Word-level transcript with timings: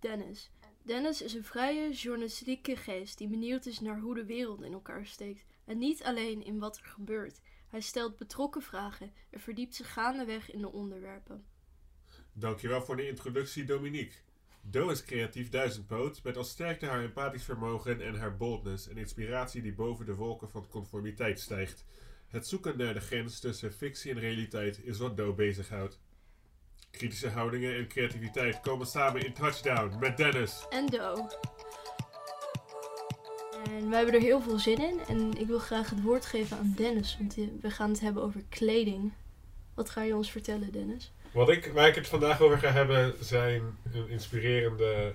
Dennis. 0.00 0.50
Dennis 0.82 1.22
is 1.22 1.34
een 1.34 1.44
vrije, 1.44 1.92
journalistieke 1.92 2.76
geest 2.76 3.18
die 3.18 3.28
benieuwd 3.28 3.66
is 3.66 3.80
naar 3.80 4.00
hoe 4.00 4.14
de 4.14 4.24
wereld 4.24 4.62
in 4.62 4.72
elkaar 4.72 5.06
steekt. 5.06 5.44
En 5.64 5.78
niet 5.78 6.02
alleen 6.02 6.44
in 6.44 6.58
wat 6.58 6.76
er 6.76 6.84
gebeurt. 6.84 7.40
Hij 7.68 7.80
stelt 7.80 8.16
betrokken 8.16 8.62
vragen 8.62 9.12
en 9.30 9.40
verdiept 9.40 9.74
zich 9.74 9.92
gaandeweg 9.92 10.50
in 10.50 10.60
de 10.60 10.72
onderwerpen. 10.72 11.44
Dankjewel 12.32 12.82
voor 12.82 12.96
de 12.96 13.08
introductie, 13.08 13.64
Dominique. 13.64 14.14
Do 14.62 14.88
is 14.88 15.04
creatief 15.04 15.48
duizendpoot, 15.48 16.22
met 16.22 16.36
als 16.36 16.50
sterkte 16.50 16.86
haar 16.86 17.02
empathisch 17.02 17.44
vermogen 17.44 18.00
en 18.00 18.14
haar 18.14 18.36
boldness, 18.36 18.86
een 18.86 18.96
inspiratie 18.96 19.62
die 19.62 19.74
boven 19.74 20.06
de 20.06 20.14
wolken 20.14 20.50
van 20.50 20.68
conformiteit 20.68 21.40
stijgt. 21.40 21.84
Het 22.28 22.46
zoeken 22.46 22.78
naar 22.78 22.94
de 22.94 23.00
grens 23.00 23.40
tussen 23.40 23.72
fictie 23.72 24.10
en 24.10 24.18
realiteit 24.18 24.84
is 24.84 24.98
wat 24.98 25.16
Do 25.16 25.34
bezighoudt. 25.34 26.00
Kritische 26.90 27.28
houdingen 27.28 27.76
en 27.76 27.88
creativiteit 27.88 28.60
komen 28.60 28.86
samen 28.86 29.24
in 29.24 29.32
Touchdown 29.32 29.98
met 29.98 30.16
Dennis. 30.16 30.66
En 30.70 30.86
Do. 30.86 31.28
En 33.64 33.88
we 33.88 33.96
hebben 33.96 34.14
er 34.14 34.20
heel 34.20 34.40
veel 34.40 34.58
zin 34.58 34.78
in. 34.78 35.00
En 35.08 35.38
ik 35.38 35.46
wil 35.46 35.58
graag 35.58 35.90
het 35.90 36.02
woord 36.02 36.26
geven 36.26 36.56
aan 36.56 36.74
Dennis, 36.76 37.16
want 37.18 37.34
we 37.60 37.70
gaan 37.70 37.90
het 37.90 38.00
hebben 38.00 38.22
over 38.22 38.42
kleding. 38.48 39.12
Wat 39.74 39.90
ga 39.90 40.02
je 40.02 40.16
ons 40.16 40.30
vertellen, 40.30 40.72
Dennis? 40.72 41.12
Wat 41.32 41.48
ik, 41.48 41.70
waar 41.74 41.88
ik 41.88 41.94
het 41.94 42.08
vandaag 42.08 42.40
over 42.40 42.58
ga 42.58 42.70
hebben 42.70 43.14
zijn 43.20 43.78
een 43.92 44.08
inspirerende 44.08 45.14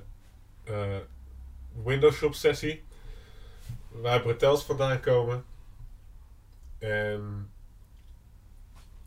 uh, 0.70 0.98
Windows 1.84 2.16
Shop 2.16 2.34
sessie. 2.34 2.84
Waar 3.90 4.22
bretels 4.22 4.64
vandaan 4.64 5.00
komen. 5.00 5.46
En... 6.80 7.50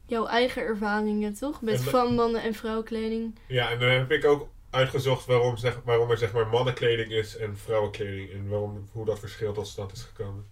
Jouw 0.09 0.27
eigen 0.27 0.62
ervaringen, 0.62 1.35
toch? 1.35 1.62
Met 1.62 1.83
van 1.83 2.15
mannen- 2.15 2.43
en 2.43 2.55
vrouwenkleding. 2.55 3.39
Ja, 3.47 3.71
en 3.71 3.79
dan 3.79 3.89
heb 3.89 4.11
ik 4.11 4.25
ook 4.25 4.48
uitgezocht 4.71 5.27
waarom, 5.27 5.57
zeg, 5.57 5.81
waarom 5.84 6.11
er 6.11 6.19
zeg 6.19 6.33
maar 6.33 6.47
mannenkleding 6.47 7.12
is 7.12 7.37
en 7.37 7.56
vrouwenkleding. 7.56 8.33
En 8.33 8.48
waarom, 8.48 8.89
hoe 8.92 9.05
dat 9.05 9.19
verschil 9.19 9.53
tot 9.53 9.67
stand 9.67 9.92
is 9.92 10.03
gekomen. 10.03 10.47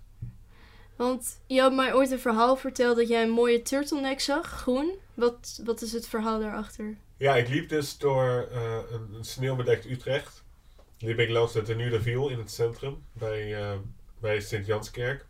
Want 0.97 1.41
je 1.47 1.61
had 1.61 1.75
mij 1.75 1.95
ooit 1.95 2.11
een 2.11 2.19
verhaal 2.19 2.57
verteld 2.57 2.97
dat 2.97 3.09
jij 3.09 3.23
een 3.23 3.31
mooie 3.31 3.63
turtleneck 3.63 4.21
zag, 4.21 4.47
groen. 4.47 4.95
Wat, 5.15 5.61
wat 5.65 5.83
is 5.83 5.93
het 5.93 6.09
verhaal 6.09 6.41
daarachter? 6.41 6.97
Ja, 7.17 7.37
ik 7.37 7.49
liep 7.49 7.69
dus 7.69 7.99
door 7.99 8.49
uh, 8.53 8.79
een, 8.91 9.15
een, 9.15 9.25
sneeuwbedekt 9.25 9.85
Utrecht. 9.85 10.45
Liep 10.99 11.19
ik 11.19 11.29
langs 11.29 11.53
de 11.53 11.63
Tenue 11.63 11.91
de 11.91 12.03
Ville 12.03 12.31
in 12.31 12.39
het 12.39 12.51
centrum, 12.51 13.05
bij, 13.13 13.61
uh, 13.61 13.73
bij 14.21 14.41
Sint-Janskerk. 14.41 15.27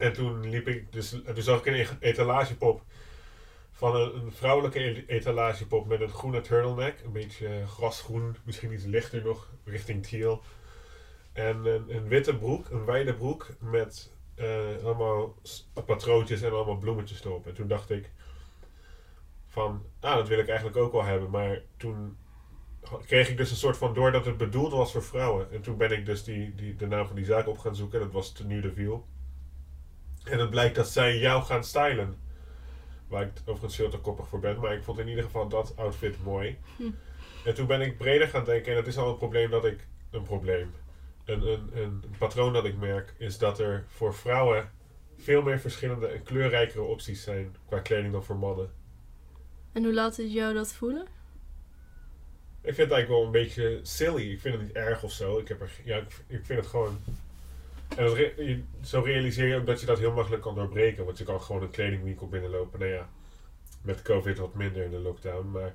En 0.00 0.12
toen 0.12 0.50
liep 0.50 0.68
ik, 0.68 0.92
dus 0.92 1.22
zag 1.34 1.66
ik 1.66 1.66
een 1.66 1.98
etalagepop 2.00 2.82
van 3.70 3.96
een, 3.96 4.32
vrouwelijke 4.32 5.06
etalagepop 5.06 5.86
met 5.86 6.00
een 6.00 6.08
groene 6.08 6.40
turtleneck. 6.40 7.00
Een 7.04 7.12
beetje 7.12 7.66
grasgroen, 7.66 8.36
misschien 8.44 8.72
iets 8.72 8.84
lichter 8.84 9.22
nog, 9.24 9.52
richting 9.64 10.06
teal. 10.06 10.42
En 11.32 11.64
een, 11.88 12.08
witte 12.08 12.36
broek, 12.36 12.70
een 12.70 12.84
wijde 12.84 13.14
broek 13.14 13.48
met 13.58 14.12
uh, 14.36 14.84
allemaal 14.84 15.34
patroontjes 15.86 16.42
en 16.42 16.52
allemaal 16.52 16.78
bloemetjes 16.78 17.24
erop. 17.24 17.46
En 17.46 17.54
toen 17.54 17.68
dacht 17.68 17.90
ik 17.90 18.10
van, 19.46 19.82
ah, 20.00 20.14
dat 20.14 20.28
wil 20.28 20.38
ik 20.38 20.48
eigenlijk 20.48 20.78
ook 20.78 20.92
wel 20.92 21.04
hebben. 21.04 21.30
Maar 21.30 21.62
toen 21.76 22.16
kreeg 23.06 23.28
ik 23.28 23.36
dus 23.36 23.50
een 23.50 23.56
soort 23.56 23.76
van 23.76 23.94
door 23.94 24.12
dat 24.12 24.24
het 24.24 24.36
bedoeld 24.36 24.72
was 24.72 24.92
voor 24.92 25.04
vrouwen. 25.04 25.52
En 25.52 25.60
toen 25.60 25.76
ben 25.76 25.90
ik 25.90 26.06
dus 26.06 26.24
die, 26.24 26.54
die, 26.54 26.76
de 26.76 26.86
naam 26.86 27.06
van 27.06 27.16
die 27.16 27.24
zaak 27.24 27.46
op 27.46 27.58
gaan 27.58 27.76
zoeken. 27.76 28.00
Dat 28.00 28.12
was 28.12 28.32
Tenue 28.32 28.60
de 28.60 28.72
Ville. 28.72 29.00
En 30.24 30.38
het 30.38 30.50
blijkt 30.50 30.74
dat 30.74 30.88
zij 30.88 31.18
jou 31.18 31.42
gaan 31.42 31.64
stylen. 31.64 32.16
Waar 33.08 33.22
ik 33.22 33.30
overigens 33.40 33.76
veel 33.76 33.90
te 33.90 33.98
koppig 33.98 34.28
voor 34.28 34.40
ben. 34.40 34.60
Maar 34.60 34.74
ik 34.74 34.82
vond 34.82 34.98
in 34.98 35.08
ieder 35.08 35.24
geval 35.24 35.48
dat 35.48 35.76
outfit 35.76 36.24
mooi. 36.24 36.58
Hm. 36.76 36.90
En 37.44 37.54
toen 37.54 37.66
ben 37.66 37.80
ik 37.80 37.98
breder 37.98 38.28
gaan 38.28 38.44
denken. 38.44 38.70
En 38.72 38.78
het 38.78 38.86
is 38.86 38.96
al 38.96 39.10
een 39.10 39.18
probleem 39.18 39.50
dat 39.50 39.64
ik... 39.64 39.88
Een 40.10 40.22
probleem. 40.22 40.70
Een, 41.24 41.46
een, 41.46 41.70
een 41.74 42.04
patroon 42.18 42.52
dat 42.52 42.64
ik 42.64 42.76
merk. 42.76 43.14
Is 43.18 43.38
dat 43.38 43.58
er 43.58 43.84
voor 43.88 44.14
vrouwen 44.14 44.70
veel 45.16 45.42
meer 45.42 45.60
verschillende 45.60 46.06
en 46.06 46.22
kleurrijkere 46.22 46.82
opties 46.82 47.22
zijn. 47.22 47.56
Qua 47.66 47.78
kleding 47.78 48.12
dan 48.12 48.24
voor 48.24 48.36
mannen. 48.36 48.70
En 49.72 49.84
hoe 49.84 49.92
laat 49.92 50.16
het 50.16 50.32
jou 50.32 50.54
dat 50.54 50.72
voelen? 50.72 51.06
Ik 52.62 52.74
vind 52.74 52.88
het 52.88 52.90
eigenlijk 52.90 53.08
wel 53.08 53.24
een 53.24 53.30
beetje 53.30 53.80
silly. 53.82 54.30
Ik 54.32 54.40
vind 54.40 54.54
het 54.54 54.62
niet 54.62 54.72
erg 54.72 55.02
of 55.02 55.12
zo. 55.12 55.38
Ik, 55.38 55.48
heb 55.48 55.60
er, 55.60 55.70
ja, 55.84 55.96
ik, 55.96 56.12
ik 56.26 56.44
vind 56.44 56.58
het 56.58 56.68
gewoon 56.68 56.98
en 57.96 58.68
zo 58.82 59.00
realiseer 59.00 59.46
je 59.46 59.56
ook 59.56 59.66
dat 59.66 59.80
je 59.80 59.86
dat 59.86 59.98
heel 59.98 60.12
makkelijk 60.12 60.42
kan 60.42 60.54
doorbreken. 60.54 61.04
Want 61.04 61.18
je 61.18 61.24
kan 61.24 61.40
gewoon 61.40 61.62
een 61.62 61.70
kledingwinkel 61.70 62.28
binnenlopen. 62.28 62.78
Nou 62.78 62.92
ja, 62.92 63.08
met 63.82 64.02
COVID 64.02 64.38
wat 64.38 64.54
minder 64.54 64.84
in 64.84 64.90
de 64.90 64.98
lockdown. 64.98 65.50
Maar 65.50 65.74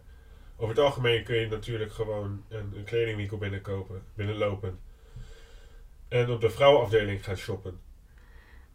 over 0.55 0.75
het 0.75 0.83
algemeen 0.83 1.23
kun 1.23 1.35
je 1.35 1.47
natuurlijk 1.47 1.91
gewoon 1.91 2.43
een, 2.49 2.73
een 2.75 2.83
kledingwinkel 2.83 3.37
binnenkopen, 3.37 4.03
binnenlopen. 4.13 4.79
En 6.07 6.29
op 6.29 6.41
de 6.41 6.49
vrouwenafdeling 6.49 7.23
gaan 7.23 7.37
shoppen. 7.37 7.79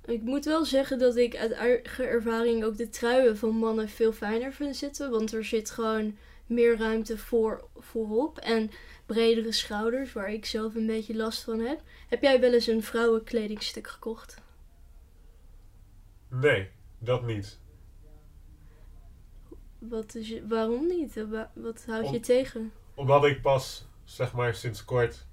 Ik 0.04 0.22
moet 0.22 0.44
wel 0.44 0.64
zeggen 0.64 0.98
dat 0.98 1.16
ik 1.16 1.36
uit 1.36 1.52
eigen 1.52 2.08
ervaring 2.08 2.64
ook 2.64 2.76
de 2.76 2.88
truien 2.88 3.36
van 3.36 3.50
mannen 3.50 3.88
veel 3.88 4.12
fijner 4.12 4.52
vind 4.52 4.76
zitten. 4.76 5.10
Want 5.10 5.32
er 5.32 5.44
zit 5.44 5.70
gewoon 5.70 6.16
meer 6.50 6.78
ruimte 6.78 7.18
voor, 7.18 7.68
voorop. 7.76 8.38
En 8.38 8.70
bredere 9.06 9.52
schouders, 9.52 10.12
waar 10.12 10.32
ik 10.32 10.46
zelf 10.46 10.74
een 10.74 10.86
beetje 10.86 11.16
last 11.16 11.42
van 11.42 11.60
heb. 11.60 11.80
Heb 12.08 12.22
jij 12.22 12.40
wel 12.40 12.52
eens 12.52 12.66
een 12.66 12.82
vrouwenkledingstuk 12.82 13.88
gekocht? 13.88 14.42
Nee, 16.28 16.68
dat 16.98 17.26
niet. 17.26 17.58
Wat 19.78 20.14
is 20.14 20.34
waarom 20.48 20.86
niet? 20.86 21.24
Wat 21.54 21.84
houd 21.86 22.10
je 22.10 22.20
tegen? 22.20 22.72
Omdat 22.94 23.24
ik 23.24 23.42
pas, 23.42 23.86
zeg 24.04 24.32
maar, 24.32 24.54
sinds 24.54 24.84
kort 24.84 25.26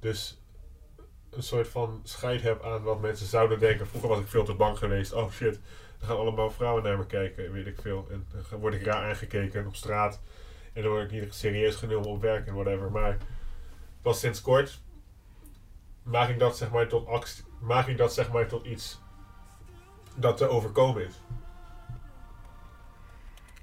dus 0.00 0.38
een 1.30 1.42
soort 1.42 1.68
van 1.68 2.00
scheid 2.04 2.42
heb 2.42 2.62
aan 2.62 2.82
wat 2.82 3.00
mensen 3.00 3.26
zouden 3.26 3.58
denken. 3.58 3.86
Vroeger 3.86 4.08
was 4.08 4.20
ik 4.20 4.26
veel 4.26 4.44
te 4.44 4.54
bang 4.54 4.78
geweest. 4.78 5.12
Oh 5.12 5.30
shit, 5.30 5.60
er 6.00 6.06
gaan 6.06 6.16
allemaal 6.16 6.50
vrouwen 6.50 6.82
naar 6.82 6.98
me 6.98 7.06
kijken, 7.06 7.52
weet 7.52 7.66
ik 7.66 7.80
veel. 7.80 8.06
En 8.10 8.26
dan 8.50 8.60
word 8.60 8.74
ik 8.74 8.82
raar 8.82 9.08
aangekeken 9.08 9.66
op 9.66 9.76
straat. 9.76 10.20
En 10.78 10.84
dan 10.84 10.92
word 10.92 11.12
ik 11.12 11.20
niet 11.20 11.34
serieus 11.34 11.74
genomen 11.74 12.08
op 12.08 12.20
werk 12.20 12.46
en 12.46 12.54
whatever. 12.54 12.90
Maar 12.90 13.16
pas 14.02 14.20
sinds 14.20 14.40
kort 14.40 14.80
maak 16.02 16.28
ik 16.28 16.38
dat 16.38 16.56
zeg 16.56 16.70
maar 16.70 16.88
tot 16.88 17.06
actie, 17.06 17.44
maak 17.60 17.86
ik 17.86 17.96
dat 17.96 18.14
zeg 18.14 18.32
maar 18.32 18.48
tot 18.48 18.66
iets 18.66 18.98
dat 20.14 20.36
te 20.36 20.48
overkomen 20.48 21.06
is. 21.06 21.14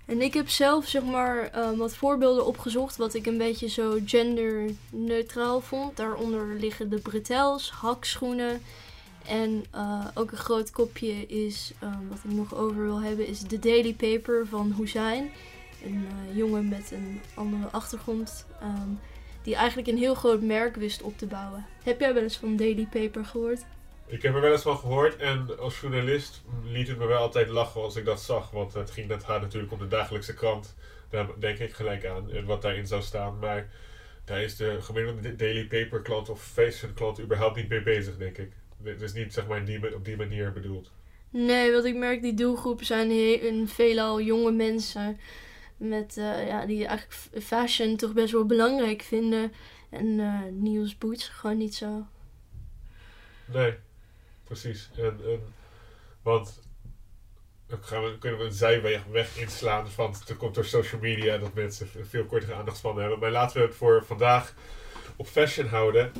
En 0.05 0.21
ik 0.21 0.33
heb 0.33 0.49
zelf 0.49 0.87
zeg 0.87 1.03
maar 1.03 1.51
uh, 1.55 1.77
wat 1.77 1.95
voorbeelden 1.95 2.45
opgezocht 2.45 2.95
wat 2.95 3.13
ik 3.13 3.25
een 3.25 3.37
beetje 3.37 3.67
zo 3.67 3.99
genderneutraal 4.05 5.61
vond. 5.61 5.97
Daaronder 5.97 6.55
liggen 6.59 6.89
de 6.89 6.99
bretels, 6.99 7.71
hakschoenen 7.71 8.61
en 9.27 9.65
uh, 9.75 10.07
ook 10.13 10.31
een 10.31 10.37
groot 10.37 10.71
kopje 10.71 11.25
is, 11.27 11.73
uh, 11.83 11.89
wat 12.09 12.19
ik 12.23 12.31
nog 12.31 12.55
over 12.55 12.83
wil 12.83 13.01
hebben, 13.01 13.27
is 13.27 13.39
de 13.39 13.59
Daily 13.59 13.93
Paper 13.93 14.47
van 14.47 14.73
Hussein 14.77 15.31
een 15.85 16.07
uh, 16.29 16.37
jongen 16.37 16.69
met 16.69 16.91
een 16.91 17.21
andere 17.33 17.67
achtergrond. 17.71 18.45
Um, 18.63 18.99
die 19.45 19.55
eigenlijk 19.55 19.87
een 19.87 19.97
heel 19.97 20.15
groot 20.15 20.41
merk 20.41 20.75
wist 20.75 21.01
op 21.01 21.17
te 21.17 21.25
bouwen. 21.25 21.65
Heb 21.83 21.99
jij 21.99 22.13
wel 22.13 22.23
eens 22.23 22.37
van 22.37 22.55
Daily 22.55 22.87
Paper 22.91 23.25
gehoord? 23.25 23.65
Ik 24.05 24.21
heb 24.21 24.35
er 24.35 24.41
wel 24.41 24.51
eens 24.51 24.61
van 24.61 24.77
gehoord 24.77 25.15
en 25.15 25.59
als 25.59 25.79
journalist 25.79 26.41
liet 26.63 26.87
het 26.87 26.97
me 26.97 27.05
wel 27.05 27.17
altijd 27.17 27.47
lachen 27.47 27.81
als 27.81 27.95
ik 27.95 28.05
dat 28.05 28.21
zag. 28.21 28.51
Want 28.51 28.73
het 28.73 28.91
ging 28.91 29.07
net 29.07 29.23
haar 29.23 29.41
natuurlijk 29.41 29.71
op 29.71 29.79
de 29.79 29.87
dagelijkse 29.87 30.33
krant. 30.33 30.75
Daar 31.09 31.27
denk 31.39 31.57
ik 31.57 31.73
gelijk 31.73 32.05
aan 32.05 32.31
en 32.31 32.45
wat 32.45 32.61
daarin 32.61 32.87
zou 32.87 33.01
staan. 33.01 33.39
Maar 33.39 33.69
daar 34.25 34.41
is 34.41 34.55
de 34.55 34.77
gemiddelde 34.81 35.35
Daily 35.35 35.65
Paper 35.65 36.01
klant 36.01 36.29
of 36.29 36.43
fashion 36.43 36.93
klant 36.93 37.19
überhaupt 37.19 37.55
niet 37.55 37.69
mee 37.69 37.83
bezig, 37.83 38.17
denk 38.17 38.37
ik. 38.37 38.51
Het 38.83 39.01
is 39.01 39.13
niet 39.13 39.33
zeg 39.33 39.47
maar 39.47 39.65
die, 39.65 39.95
op 39.95 40.05
die 40.05 40.17
manier 40.17 40.53
bedoeld. 40.53 40.91
Nee, 41.29 41.71
wat 41.71 41.85
ik 41.85 41.95
merk, 41.95 42.21
die 42.21 42.33
doelgroepen 42.33 42.85
zijn 42.85 43.09
heel, 43.09 43.67
veelal 43.67 44.21
jonge 44.21 44.51
mensen 44.51 45.19
met, 45.77 46.17
uh, 46.17 46.47
ja, 46.47 46.65
die 46.65 46.85
eigenlijk 46.85 47.43
fashion 47.43 47.95
toch 47.95 48.13
best 48.13 48.31
wel 48.31 48.45
belangrijk 48.45 49.01
vinden. 49.01 49.53
En 49.89 50.05
uh, 50.05 50.41
Niels 50.51 50.97
Boots 50.97 51.27
gewoon 51.27 51.57
niet 51.57 51.75
zo. 51.75 52.07
Nee, 53.45 53.73
precies. 54.43 54.89
En, 54.97 55.19
en, 55.25 55.53
want 56.21 56.61
dan 57.67 57.83
gaan 57.83 58.03
we, 58.03 58.17
kunnen 58.17 58.39
we 58.39 58.45
een 58.45 58.51
zijweg 58.51 59.05
weg 59.05 59.37
inslaan 59.37 59.89
van 59.91 60.15
het 60.25 60.37
komt 60.37 60.55
door 60.55 60.65
social 60.65 61.01
media 61.01 61.37
dat 61.37 61.53
mensen 61.53 61.87
veel 62.01 62.25
kortere 62.25 62.53
aandachtspannen 62.53 63.01
hebben. 63.01 63.19
Maar 63.19 63.31
laten 63.31 63.57
we 63.57 63.65
het 63.65 63.75
voor 63.75 64.05
vandaag 64.05 64.53
op 65.15 65.27
fashion 65.27 65.67
houden. 65.67 66.11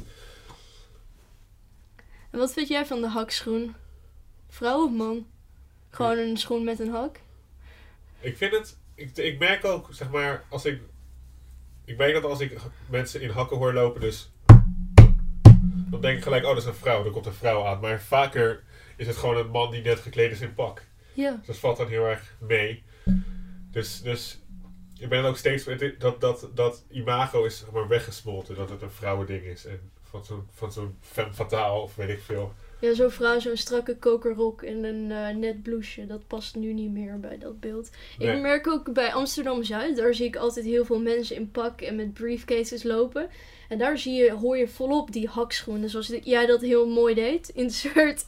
En 2.32 2.40
wat 2.40 2.54
vind 2.54 2.68
jij 2.68 2.86
van 2.86 3.02
de 3.02 3.08
hakschoen? 3.08 3.76
Vrouw 4.48 4.86
of 4.86 4.92
man? 4.92 5.28
Gewoon 5.90 6.18
een 6.18 6.38
schoen 6.38 6.64
met 6.64 6.80
een 6.80 6.92
hak? 6.92 7.20
Ik 8.20 8.38
vind 8.38 8.52
het 8.52 8.78
ik, 8.96 9.18
ik 9.18 9.40
merk 9.40 9.66
ook, 9.66 9.88
zeg 9.92 10.10
maar, 10.10 10.44
als 10.50 10.66
ik. 10.66 10.82
Ik 11.86 11.98
weet 11.98 12.14
dat 12.14 12.24
als 12.24 12.40
ik 12.40 12.58
mensen 12.90 13.22
in 13.22 13.30
hakken 13.30 13.58
hoor 13.58 13.74
lopen, 13.74 14.02
dus. 14.02 14.32
Dan 15.90 16.02
denk 16.02 16.18
ik 16.18 16.24
gelijk, 16.24 16.44
oh, 16.44 16.50
dat 16.50 16.62
is 16.62 16.66
een 16.66 16.76
vrouw, 16.76 17.06
er 17.06 17.12
komt 17.12 17.26
een 17.26 17.34
vrouw 17.34 17.66
aan. 17.66 17.80
Maar 17.80 18.02
vaker 18.02 18.64
is 18.98 19.08
het 19.08 19.16
gewoon 19.16 19.38
een 19.38 19.50
man 19.50 19.72
die 19.72 19.82
net 19.82 20.00
gekleed 20.00 20.32
is 20.32 20.42
in 20.42 20.54
pak. 20.54 20.84
Ja. 21.14 21.32
Dus 21.32 21.48
dat 21.48 21.58
valt 21.58 21.78
dan 21.78 21.88
heel 21.88 22.06
erg 22.06 22.36
mee. 22.40 22.84
Dus, 23.72 24.02
dus 24.02 24.40
ik 24.98 25.10
ben 25.10 25.24
ook 25.24 25.38
steeds 25.38 25.66
met 25.66 25.96
dat, 26.00 26.22
dat, 26.22 26.50
dat 26.54 26.86
imago 26.90 27.44
is 27.44 27.58
zeg 27.58 27.72
maar 27.72 27.88
weggesmolten. 27.88 28.56
Dat 28.56 28.70
het 28.70 28.82
een 28.82 28.92
vrouwending 28.92 29.44
is. 29.44 29.66
En 29.66 29.92
van 30.04 30.26
zo'n 30.26 30.48
van 30.52 30.72
zo'n 30.72 30.98
femme 31.02 31.34
fatale 31.34 31.80
of 31.80 31.96
weet 31.96 32.10
ik 32.10 32.22
veel. 32.22 32.54
Ja, 32.82 32.94
zo'n 32.94 33.12
vrouw, 33.12 33.40
zo'n 33.40 33.58
strakke 33.58 33.98
kokerrok 33.98 34.62
en 34.62 34.84
een 34.84 35.12
eh, 35.12 35.36
net 35.36 35.64
blouseje. 35.64 36.08
Dat 36.08 36.28
past 36.28 36.56
nu 36.56 36.74
niet 36.74 36.92
meer 36.92 37.20
bij 37.20 37.38
dat 37.38 37.60
beeld. 37.60 37.90
Nee. 38.18 38.36
Ik 38.36 38.42
merk 38.42 38.68
ook 38.68 38.94
bij 38.94 39.14
Amsterdam-Zuid, 39.14 39.96
daar 39.96 40.14
zie 40.14 40.26
ik 40.26 40.36
altijd 40.36 40.66
heel 40.66 40.86
veel 40.86 41.00
mensen 41.00 41.36
in 41.36 41.52
pak 41.52 41.82
en 41.82 41.96
met 41.96 42.14
briefcases 42.14 42.84
lopen. 42.84 43.30
En 43.70 43.78
daar 43.78 43.98
zie 43.98 44.14
je, 44.14 44.32
hoor 44.32 44.58
je 44.58 44.68
volop 44.68 45.12
die 45.12 45.28
hakschoenen, 45.28 45.90
zoals 45.90 46.14
jij 46.24 46.46
dat 46.46 46.62
heel 46.62 46.88
mooi 46.88 47.14
deed. 47.14 47.50
Insert. 47.50 48.26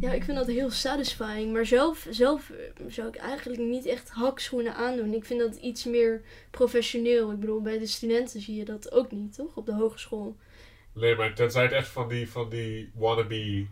Ja, 0.00 0.12
ik 0.12 0.24
vind 0.24 0.36
dat 0.36 0.46
heel 0.46 0.70
satisfying. 0.70 1.52
Maar 1.52 1.66
zelf, 1.66 2.06
zelf 2.10 2.50
eh, 2.50 2.84
zou 2.88 3.08
ik 3.08 3.16
eigenlijk 3.16 3.60
niet 3.60 3.86
echt 3.86 4.08
hakschoenen 4.08 4.74
aandoen. 4.74 5.14
Ik 5.14 5.24
vind 5.24 5.40
dat 5.40 5.56
iets 5.56 5.84
meer 5.84 6.22
professioneel. 6.50 7.30
Ik 7.30 7.40
bedoel, 7.40 7.60
bij 7.60 7.78
de 7.78 7.86
studenten 7.86 8.40
zie 8.40 8.56
je 8.56 8.64
dat 8.64 8.92
ook 8.92 9.10
niet, 9.10 9.34
toch? 9.34 9.56
Op 9.56 9.66
de 9.66 9.72
hogeschool. 9.72 10.36
Nee, 11.00 11.16
maar 11.16 11.34
tenzij 11.34 11.62
het 11.62 11.72
echt 11.72 11.88
van 11.88 12.08
die, 12.08 12.30
van 12.30 12.48
die 12.48 12.90
wannabe, 12.94 13.66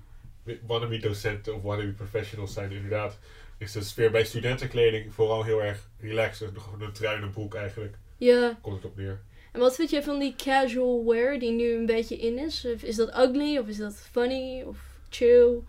wannabe 0.67 0.99
docenten 0.99 1.55
of 1.55 1.63
wannabe 1.63 1.93
professionals 1.93 2.53
zijn, 2.53 2.73
inderdaad. 2.73 3.19
Is 3.59 3.73
de 3.73 3.83
sfeer 3.83 4.11
bij 4.11 4.25
studentenkleding 4.25 5.15
vooral 5.15 5.45
heel 5.45 5.63
erg 5.63 5.89
relaxed. 6.01 6.51
Gewoon 6.55 6.83
een 6.83 6.93
trui 6.93 7.17
en 7.17 7.23
een 7.23 7.31
broek 7.31 7.55
eigenlijk. 7.55 7.97
Ja, 8.17 8.59
Komt 8.61 8.77
het 8.77 8.85
op 8.85 8.97
neer. 8.97 9.21
En 9.53 9.61
wat 9.61 9.75
vind 9.75 9.91
jij 9.91 10.03
van 10.03 10.19
die 10.19 10.35
casual 10.37 11.05
wear 11.05 11.39
die 11.39 11.53
nu 11.53 11.75
een 11.75 11.87
beetje 11.87 12.17
in 12.17 12.39
is? 12.39 12.65
Is 12.65 12.97
dat 12.97 13.09
ugly 13.09 13.59
of 13.59 13.69
is 13.69 13.77
dat 13.77 13.95
funny 13.95 14.63
of 14.63 14.79
chill? 15.09 15.63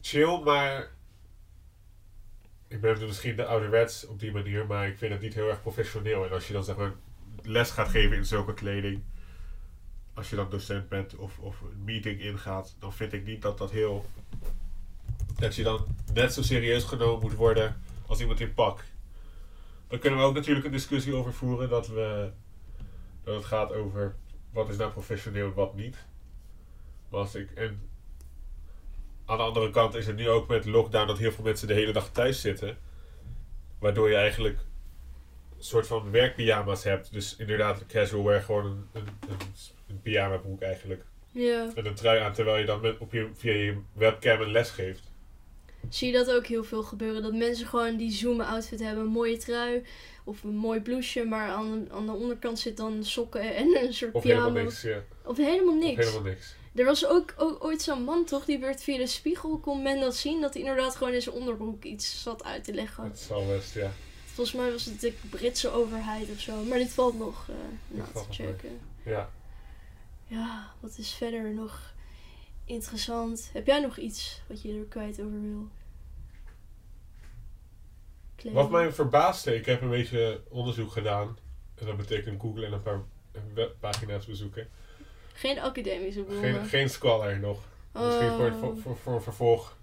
chill, 0.00 0.40
maar 0.44 0.90
ik 2.68 2.80
ben 2.80 3.06
misschien 3.06 3.36
de 3.36 3.44
ouderwets 3.44 4.06
op 4.06 4.20
die 4.20 4.32
manier, 4.32 4.66
maar 4.66 4.88
ik 4.88 4.96
vind 4.96 5.12
het 5.12 5.20
niet 5.20 5.34
heel 5.34 5.48
erg 5.48 5.62
professioneel. 5.62 6.24
En 6.24 6.32
als 6.32 6.46
je 6.46 6.52
dan 6.52 6.64
zeg 6.64 6.76
maar 6.76 6.92
les 7.42 7.70
gaat 7.70 7.88
geven 7.88 8.16
in 8.16 8.24
zulke 8.24 8.54
kleding, 8.54 9.02
als 10.14 10.30
je 10.30 10.36
dan 10.36 10.50
docent 10.50 10.88
bent 10.88 11.16
of, 11.16 11.38
of 11.38 11.60
een 11.60 11.84
meeting 11.84 12.20
ingaat, 12.20 12.76
dan 12.78 12.92
vind 12.92 13.12
ik 13.12 13.24
niet 13.24 13.42
dat 13.42 13.58
dat 13.58 13.70
heel. 13.70 14.06
dat 15.38 15.54
je 15.54 15.62
dan 15.62 15.86
net 16.12 16.32
zo 16.32 16.42
serieus 16.42 16.84
genomen 16.84 17.20
moet 17.20 17.34
worden 17.34 17.82
als 18.06 18.20
iemand 18.20 18.40
in 18.40 18.54
pak. 18.54 18.84
Dan 19.88 19.98
kunnen 19.98 20.18
we 20.18 20.24
ook 20.24 20.34
natuurlijk 20.34 20.66
een 20.66 20.72
discussie 20.72 21.14
over 21.14 21.32
voeren 21.32 21.68
dat, 21.68 21.88
we, 21.88 22.30
dat 23.24 23.34
het 23.34 23.44
gaat 23.44 23.72
over 23.72 24.14
wat 24.50 24.68
is 24.68 24.76
nou 24.76 24.90
professioneel 24.90 25.46
en 25.46 25.54
wat 25.54 25.74
niet. 25.74 25.96
Maar 27.08 27.20
als 27.20 27.34
ik, 27.34 27.50
en 27.50 27.90
aan 29.24 29.36
de 29.36 29.42
andere 29.42 29.70
kant 29.70 29.94
is 29.94 30.06
het 30.06 30.16
nu 30.16 30.28
ook 30.28 30.48
met 30.48 30.64
lockdown 30.64 31.06
dat 31.06 31.18
heel 31.18 31.32
veel 31.32 31.44
mensen 31.44 31.68
de 31.68 31.74
hele 31.74 31.92
dag 31.92 32.10
thuis 32.10 32.40
zitten. 32.40 32.78
Waardoor 33.78 34.08
je 34.08 34.16
eigenlijk 34.16 34.58
soort 35.64 35.86
van 35.86 36.10
werkpyjama's 36.10 36.84
hebt. 36.84 37.12
Dus 37.12 37.36
inderdaad, 37.38 37.86
casual 37.86 38.24
wear, 38.24 38.40
gewoon 38.42 38.64
een, 38.64 38.86
een, 38.92 39.06
een, 39.28 39.36
een 39.88 40.00
pyjama 40.02 40.36
broek 40.36 40.62
eigenlijk. 40.62 41.04
Ja. 41.30 41.70
En 41.74 41.86
een 41.86 41.94
trui 41.94 42.20
aan 42.20 42.32
terwijl 42.32 42.56
je 42.58 42.64
dan 42.64 42.80
met, 42.80 42.98
op 42.98 43.12
je, 43.12 43.28
via 43.34 43.52
je 43.52 43.76
webcam 43.92 44.40
een 44.40 44.50
les 44.50 44.70
geeft. 44.70 45.10
Zie 45.88 46.06
je 46.12 46.12
dat 46.18 46.30
ook 46.30 46.46
heel 46.46 46.64
veel 46.64 46.82
gebeuren? 46.82 47.22
Dat 47.22 47.32
mensen 47.34 47.66
gewoon 47.66 47.96
die 47.96 48.10
zoomen 48.10 48.46
outfit 48.46 48.80
hebben. 48.80 49.04
Een 49.04 49.10
mooie 49.10 49.36
trui 49.36 49.82
of 50.24 50.42
een 50.42 50.54
mooi 50.56 50.80
blouseje. 50.80 51.26
Maar 51.26 51.48
aan, 51.48 51.88
aan 51.92 52.06
de 52.06 52.12
onderkant 52.12 52.58
zit 52.58 52.76
dan 52.76 53.04
sokken 53.04 53.54
en 53.54 53.76
een 53.82 53.92
soort 53.94 54.12
Of 54.12 54.22
pyjama. 54.22 54.40
helemaal 54.42 54.62
niks. 54.62 54.82
Ja. 54.82 55.02
Of 55.24 55.36
helemaal 55.36 55.74
Of 55.74 55.82
niks. 55.82 56.04
helemaal 56.06 56.22
niks. 56.30 56.54
Er 56.74 56.84
was 56.84 57.06
ook, 57.06 57.34
ook 57.36 57.64
ooit 57.64 57.82
zo'n 57.82 58.02
man 58.04 58.24
toch, 58.24 58.44
die 58.44 58.58
werd 58.58 58.82
via 58.82 58.96
de 58.98 59.06
spiegel, 59.06 59.58
kon 59.58 59.82
men 59.82 60.00
dat 60.00 60.16
zien, 60.16 60.40
dat 60.40 60.52
hij 60.54 60.62
inderdaad 60.62 60.96
gewoon 60.96 61.12
in 61.12 61.22
zijn 61.22 61.34
onderbroek 61.34 61.84
iets 61.84 62.22
zat 62.22 62.44
uit 62.44 62.64
te 62.64 62.74
leggen. 62.74 63.04
Het 63.04 63.18
zal 63.18 63.46
best, 63.46 63.74
ja. 63.74 63.92
Volgens 64.34 64.56
mij 64.56 64.70
was 64.70 64.84
het 64.84 65.00
de 65.00 65.12
Britse 65.30 65.70
overheid 65.70 66.30
of 66.30 66.40
zo. 66.40 66.62
Maar 66.64 66.78
dit 66.78 66.92
valt 66.92 67.18
nog 67.18 67.48
eh 67.48 67.54
na 67.98 68.04
te 68.04 68.24
checken. 68.30 68.80
Ja. 69.04 69.30
Ja, 70.26 70.72
wat 70.80 70.98
is 70.98 71.10
verder 71.14 71.54
nog 71.54 71.92
interessant? 72.64 73.50
Heb 73.52 73.66
jij 73.66 73.80
nog 73.80 73.96
iets 73.96 74.40
wat 74.46 74.62
je 74.62 74.78
er 74.78 74.84
kwijt 74.84 75.20
over 75.20 75.40
wil? 75.42 75.68
Kleding. 78.36 78.62
Wat 78.62 78.70
mij 78.70 78.92
verbaasde, 78.92 79.54
ik 79.54 79.66
heb 79.66 79.82
een 79.82 79.88
beetje 79.90 80.40
onderzoek 80.48 80.92
gedaan. 80.92 81.38
En 81.74 81.86
dat 81.86 81.96
betekent 81.96 82.40
googlen 82.40 82.66
en 82.66 82.72
een 82.72 82.82
paar 82.82 83.00
webpagina's 83.54 84.26
bezoeken. 84.26 84.68
Geen 85.32 85.58
academische 85.60 86.22
bronnen. 86.22 86.54
Geen, 86.54 86.66
geen 86.66 86.90
scholar 86.90 87.38
nog. 87.38 87.58
Misschien 87.92 88.30
voor, 88.30 88.50
Oh. 88.50 88.58
voor, 88.58 88.76
voor, 88.78 88.96
voor 88.96 89.14
een 89.14 89.22
vervolg 89.22 89.76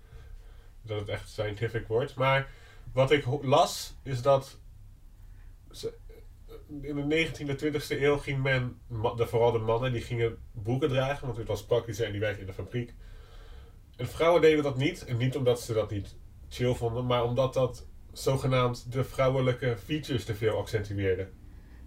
dat 0.81 0.99
het 0.99 1.09
echt 1.09 1.29
scientific 1.29 1.87
wordt. 1.87 2.15
Maar 2.15 2.49
wat 2.93 3.11
ik 3.11 3.25
las 3.41 3.95
is 4.03 4.21
dat 4.21 4.57
ze- 5.71 5.93
in 6.81 6.95
de 6.95 7.03
19e, 7.03 7.55
20e 7.55 8.01
eeuw 8.03 8.17
ging 8.17 8.41
men, 8.43 8.77
de, 9.15 9.27
vooral 9.27 9.51
de 9.51 9.57
mannen, 9.59 9.91
die 9.91 10.01
gingen 10.01 10.37
broeken 10.63 10.89
dragen, 10.89 11.25
want 11.25 11.37
het 11.37 11.47
was 11.47 11.65
praktisch 11.65 11.99
en 11.99 12.11
die 12.11 12.19
werkten 12.19 12.41
in 12.41 12.47
de 12.47 12.53
fabriek. 12.53 12.93
En 13.95 14.07
vrouwen 14.07 14.41
deden 14.41 14.63
dat 14.63 14.77
niet. 14.77 15.05
En 15.05 15.17
niet 15.17 15.35
omdat 15.35 15.61
ze 15.61 15.73
dat 15.73 15.91
niet 15.91 16.15
chill 16.49 16.73
vonden, 16.73 17.05
maar 17.05 17.23
omdat 17.23 17.53
dat 17.53 17.85
zogenaamd 18.13 18.91
de 18.91 19.03
vrouwelijke 19.03 19.77
features 19.85 20.25
te 20.25 20.35
veel 20.35 20.57
accentueerde. 20.57 21.27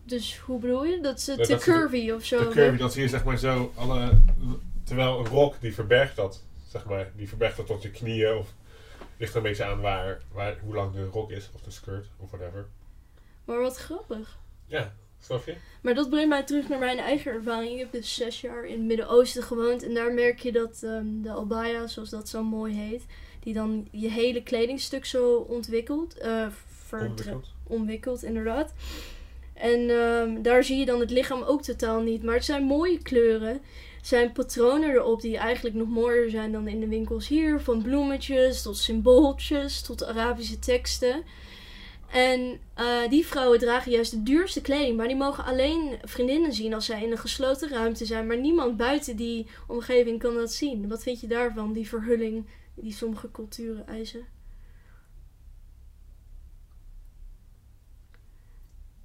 Dus 0.04 0.38
hoe 0.38 0.58
bedoel 0.58 0.84
je? 0.84 1.00
Dat 1.00 1.20
ze 1.20 1.32
te 1.32 1.36
dat 1.38 1.46
ze 1.46 1.54
de- 1.56 1.62
curvy 1.62 2.10
of 2.10 2.24
zo. 2.24 2.36
Hebben? 2.36 2.54
curvy, 2.54 2.76
dat 2.76 2.92
zie 2.92 3.02
je 3.02 3.08
zeg 3.08 3.24
maar 3.24 3.38
zo, 3.38 3.72
alle, 3.74 4.10
terwijl 4.84 5.18
een 5.18 5.26
rok 5.26 5.60
die 5.60 5.74
verbergt 5.74 6.16
dat, 6.16 6.42
zeg 6.68 6.84
maar, 6.84 7.12
die 7.16 7.28
verbergt 7.28 7.56
dat 7.56 7.66
tot 7.66 7.82
je 7.82 7.90
knieën 7.90 8.34
of 8.36 8.54
ligt 9.22 9.34
er 9.34 9.36
een 9.36 9.48
beetje 9.48 9.64
aan 9.64 9.80
waar, 9.80 10.22
waar, 10.32 10.58
hoe 10.64 10.74
lang 10.74 10.92
de 10.94 11.04
rok 11.06 11.30
is 11.30 11.50
of 11.54 11.60
de 11.60 11.70
skirt 11.70 12.06
of 12.16 12.30
whatever. 12.30 12.66
Maar 13.44 13.60
wat 13.60 13.76
grappig. 13.76 14.38
Ja, 14.66 14.94
snap 15.20 15.46
je? 15.46 15.54
Maar 15.82 15.94
dat 15.94 16.10
brengt 16.10 16.28
mij 16.28 16.42
terug 16.44 16.68
naar 16.68 16.78
mijn 16.78 16.98
eigen 16.98 17.32
ervaring. 17.32 17.72
Ik 17.72 17.78
heb 17.78 17.92
dus 17.92 18.14
zes 18.14 18.40
jaar 18.40 18.64
in 18.64 18.72
het 18.78 18.82
Midden-Oosten 18.86 19.42
gewoond. 19.42 19.82
En 19.82 19.94
daar 19.94 20.12
merk 20.14 20.38
je 20.38 20.52
dat 20.52 20.80
ehm, 20.82 21.04
de 21.22 21.30
albaya, 21.32 21.86
zoals 21.86 22.10
dat 22.10 22.28
zo 22.28 22.42
mooi 22.42 22.74
heet, 22.74 23.06
die 23.40 23.54
dan 23.54 23.88
je 23.90 24.10
hele 24.10 24.42
kledingstuk 24.42 25.04
zo 25.04 25.34
ontwikkelt. 25.36 26.18
eh 26.18 26.46
verdra- 26.86 27.06
Onbekend. 27.08 27.54
omwikkeld, 27.66 28.22
inderdaad. 28.22 28.72
En 29.54 29.90
ehm, 29.90 30.42
daar 30.42 30.64
zie 30.64 30.78
je 30.78 30.84
dan 30.86 31.00
het 31.00 31.10
lichaam 31.10 31.42
ook 31.42 31.62
totaal 31.62 32.00
niet. 32.00 32.22
Maar 32.22 32.34
het 32.34 32.44
zijn 32.44 32.62
mooie 32.62 32.98
kleuren. 33.02 33.60
Zijn 34.02 34.32
patronen 34.32 34.90
erop 34.90 35.20
die 35.20 35.36
eigenlijk 35.36 35.76
nog 35.76 35.88
mooier 35.88 36.30
zijn 36.30 36.52
dan 36.52 36.68
in 36.68 36.80
de 36.80 36.88
winkels 36.88 37.28
hier. 37.28 37.60
Van 37.60 37.82
bloemetjes 37.82 38.62
tot 38.62 38.76
symbooltjes 38.76 39.82
tot 39.82 40.04
Arabische 40.04 40.58
teksten. 40.58 41.22
En 42.10 42.60
eh, 42.74 43.08
die 43.08 43.26
vrouwen 43.26 43.58
dragen 43.58 43.92
juist 43.92 44.10
de 44.10 44.22
duurste 44.22 44.60
kleding. 44.60 44.96
Maar 44.96 45.06
die 45.06 45.16
mogen 45.16 45.44
alleen 45.44 45.98
vriendinnen 46.04 46.52
zien 46.52 46.74
als 46.74 46.86
zij 46.86 47.02
in 47.02 47.10
een 47.10 47.18
gesloten 47.18 47.68
ruimte 47.68 48.04
zijn. 48.04 48.26
Maar 48.26 48.38
niemand 48.38 48.76
buiten 48.76 49.16
die 49.16 49.46
omgeving 49.66 50.18
kan 50.18 50.34
dat 50.34 50.52
zien. 50.52 50.88
Wat 50.88 51.02
vind 51.02 51.20
je 51.20 51.26
daarvan, 51.26 51.72
die 51.72 51.88
verhulling 51.88 52.46
die 52.74 52.92
sommige 52.92 53.30
culturen 53.30 53.86
eisen? 53.86 54.26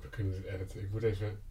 We 0.02 0.10
kunnen 0.10 0.34
dit 0.34 0.46
editen. 0.46 0.82
Ik 0.82 0.92
moet 0.92 1.04
even... 1.04 1.47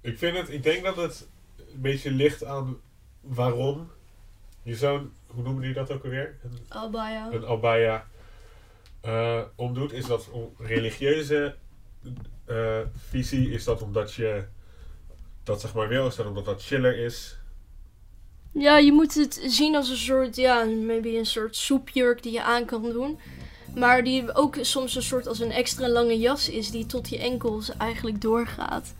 Ik 0.00 0.18
vind 0.18 0.36
het, 0.36 0.50
ik 0.50 0.62
denk 0.62 0.84
dat 0.84 0.96
het 0.96 1.26
een 1.56 1.80
beetje 1.80 2.10
ligt 2.10 2.44
aan 2.44 2.80
waarom 3.20 3.90
je 4.62 4.76
zo'n, 4.76 5.12
hoe 5.26 5.42
noemen 5.42 5.62
die 5.62 5.72
dat 5.72 5.90
ook 5.90 6.04
alweer? 6.04 6.36
Een 6.42 6.58
Albaya. 6.68 7.32
een 7.32 7.46
abaya 7.46 8.06
eh, 9.00 9.42
omdoet, 9.54 9.92
is 9.92 10.06
dat 10.06 10.30
om 10.30 10.54
religieuze 10.58 11.54
eh, 12.44 12.80
visie, 13.08 13.50
is 13.50 13.64
dat 13.64 13.82
omdat 13.82 14.14
je 14.14 14.44
dat 15.42 15.60
zeg 15.60 15.74
maar 15.74 15.88
wil, 15.88 16.06
is 16.06 16.16
dat 16.16 16.26
omdat 16.26 16.44
dat 16.44 16.62
chiller 16.62 16.98
is. 16.98 17.38
Ja, 18.52 18.78
je 18.78 18.92
moet 18.92 19.14
het 19.14 19.40
zien 19.46 19.76
als 19.76 19.90
een 19.90 19.96
soort, 19.96 20.36
ja, 20.36 20.64
maybe 20.64 21.16
een 21.16 21.26
soort 21.26 21.56
soepjurk 21.56 22.22
die 22.22 22.32
je 22.32 22.42
aan 22.42 22.64
kan 22.64 22.82
doen. 22.82 23.18
Maar 23.74 24.04
die 24.04 24.34
ook 24.34 24.56
soms 24.60 24.94
een 24.94 25.02
soort 25.02 25.26
als 25.26 25.40
een 25.40 25.50
extra 25.50 25.88
lange 25.88 26.18
jas 26.18 26.48
is 26.48 26.70
die 26.70 26.86
tot 26.86 27.08
je 27.08 27.18
enkels 27.18 27.76
eigenlijk 27.76 28.20
doorgaat. 28.20 28.94